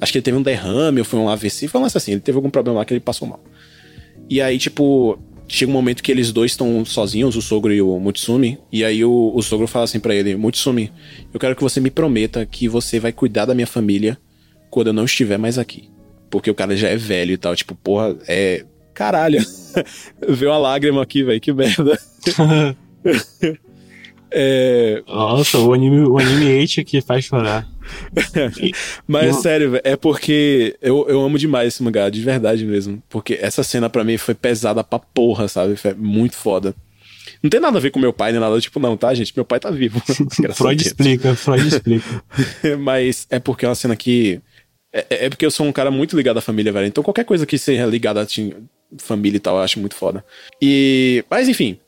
[0.00, 2.36] Acho que ele teve um derrame ou foi um AVC, foi um assim, ele teve
[2.36, 3.42] algum problema lá que ele passou mal.
[4.28, 7.98] E aí, tipo, chega um momento que eles dois estão sozinhos, o sogro e o
[7.98, 10.92] Mutsumi, e aí o, o sogro fala assim para ele: Mutsumi,
[11.32, 14.18] eu quero que você me prometa que você vai cuidar da minha família
[14.70, 15.90] quando eu não estiver mais aqui.
[16.30, 18.64] Porque o cara já é velho e tal, tipo, porra, é.
[18.92, 19.44] Caralho.
[20.28, 21.98] Veio uma lágrima aqui, velho, que merda.
[24.34, 25.02] é...
[25.06, 27.66] Nossa, o anime, o anime 8 aqui faz chorar.
[29.06, 33.02] Mas, sério, é porque eu, eu amo demais esse mangá, de verdade mesmo.
[33.08, 35.76] Porque essa cena para mim foi pesada pra porra, sabe?
[35.76, 36.74] Foi muito foda.
[37.42, 39.32] Não tem nada a ver com meu pai, nem nada tipo, não, tá, gente?
[39.36, 40.02] Meu pai tá vivo.
[40.54, 42.24] Freud explica, Freud explica.
[42.80, 44.40] Mas é porque é uma cena que.
[44.92, 46.86] É, é, é, porque eu sou um cara muito ligado à família, velho.
[46.86, 48.26] Então qualquer coisa que seja ligada à
[48.98, 50.24] família e tal, eu acho muito foda.
[50.60, 51.24] E.
[51.30, 51.78] Mas enfim.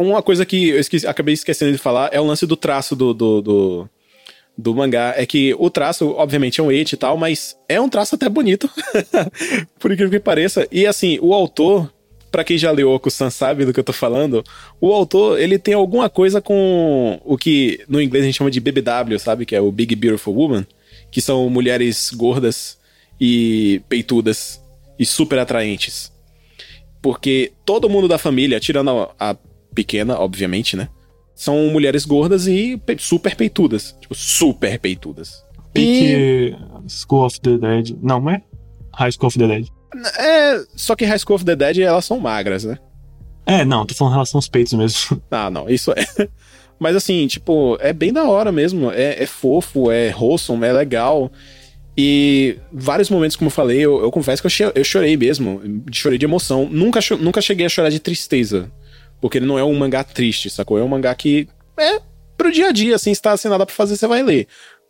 [0.00, 3.12] Uma coisa que eu esqueci, acabei esquecendo de falar é o lance do traço do,
[3.12, 3.90] do, do
[4.56, 7.88] do mangá é que o traço, obviamente, é um eti e tal, mas é um
[7.88, 8.68] traço até bonito.
[9.78, 10.66] Por incrível que pareça.
[10.72, 11.92] E assim, o autor,
[12.30, 14.42] para quem já leu Oku-san sabe do que eu tô falando,
[14.80, 18.60] o autor, ele tem alguma coisa com o que no inglês a gente chama de
[18.60, 19.44] BBW, sabe?
[19.44, 20.66] Que é o Big Beautiful Woman,
[21.10, 22.78] que são mulheres gordas
[23.20, 24.62] e peitudas
[24.98, 26.10] e super atraentes.
[27.02, 29.36] Porque todo mundo da família, tirando a, a
[29.82, 30.88] pequena, obviamente, né?
[31.40, 33.96] são mulheres gordas e super peitudas.
[33.98, 35.42] Tipo, super peitudas.
[35.72, 36.56] Pique e...
[36.86, 37.96] School of the Dead.
[38.02, 38.42] Não, não é?
[38.94, 39.66] High School of the Dead.
[40.18, 42.78] É, só que High School of the Dead elas são magras, né?
[43.46, 45.22] É, não, tô falando em relação aos peitos mesmo.
[45.30, 46.28] Ah, não, isso é.
[46.78, 48.90] Mas assim, tipo, é bem da hora mesmo.
[48.90, 51.32] É, é fofo, é wholesome, é legal.
[51.96, 55.62] E vários momentos, como eu falei, eu, eu confesso que eu, eu chorei mesmo.
[55.90, 56.68] Chorei de emoção.
[56.70, 58.70] Nunca, nunca cheguei a chorar de tristeza.
[59.20, 60.78] Porque ele não é um mangá triste, sacou?
[60.78, 61.48] É um mangá que
[61.78, 62.00] é
[62.36, 64.46] pro dia a dia, assim, se tá sem nada pra fazer, você vai ler.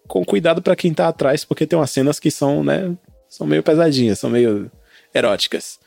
[0.06, 2.96] Com cuidado para quem tá atrás, porque tem umas cenas que são, né,
[3.28, 4.70] são meio pesadinhas, são meio
[5.12, 5.80] eróticas.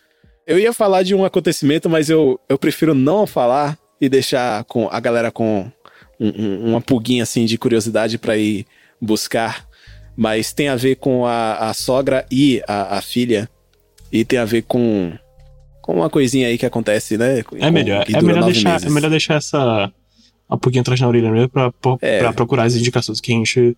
[0.46, 4.90] Eu ia falar de um acontecimento, mas eu, eu prefiro não falar e deixar com
[4.92, 5.72] a galera com
[6.20, 8.66] um, um, uma pulguinha assim de curiosidade para ir
[9.00, 9.66] buscar.
[10.18, 13.50] Mas tem a ver com a, a sogra e a, a filha.
[14.12, 15.18] E tem a ver com
[15.84, 17.44] com uma coisinha aí que acontece, né?
[17.60, 19.92] É melhor, é melhor, deixar, é melhor deixar essa
[20.50, 22.20] um pouquinho atrás na orelha mesmo pra, pra, é.
[22.20, 23.78] pra, procurar as indicações que a gente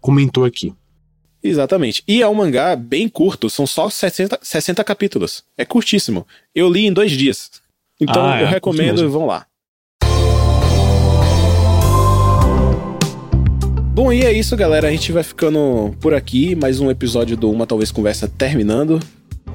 [0.00, 0.72] comentou aqui.
[1.42, 2.02] Exatamente.
[2.08, 5.44] E é um mangá bem curto, são só 60, 60 capítulos.
[5.58, 6.26] É curtíssimo.
[6.54, 7.50] Eu li em dois dias.
[8.00, 9.46] Então ah, eu é, recomendo, vão lá.
[13.92, 14.88] Bom, e é isso, galera.
[14.88, 16.54] A gente vai ficando por aqui.
[16.54, 18.98] Mais um episódio do Uma Talvez Conversa terminando.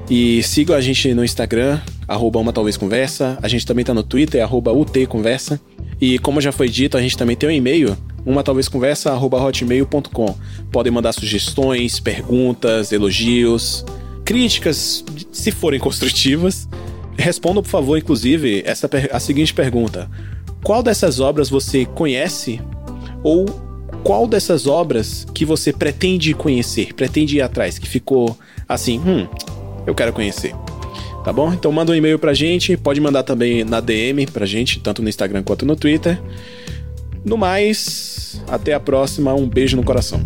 [0.08, 3.38] E sigam a gente no Instagram, arroba uma talvez conversa.
[3.40, 5.60] A gente também tá no Twitter, arroba UT Conversa.
[6.00, 10.36] E como já foi dito, a gente também tem um e-mail, uma talvez conversa hotmail.com.
[10.72, 13.84] Podem mandar sugestões, perguntas, elogios,
[14.24, 16.68] críticas, se forem construtivas.
[17.16, 20.10] Respondam, por favor, inclusive, essa, a seguinte pergunta:
[20.64, 22.60] Qual dessas obras você conhece?
[23.22, 23.44] Ou
[24.02, 28.36] qual dessas obras que você pretende conhecer, pretende ir atrás, que ficou
[28.66, 29.28] assim, hum,
[29.86, 30.54] eu quero conhecer?
[31.24, 31.52] Tá bom?
[31.52, 35.08] Então manda um e-mail pra gente, pode mandar também na DM pra gente, tanto no
[35.08, 36.20] Instagram quanto no Twitter.
[37.24, 40.22] No mais, até a próxima, um beijo no coração.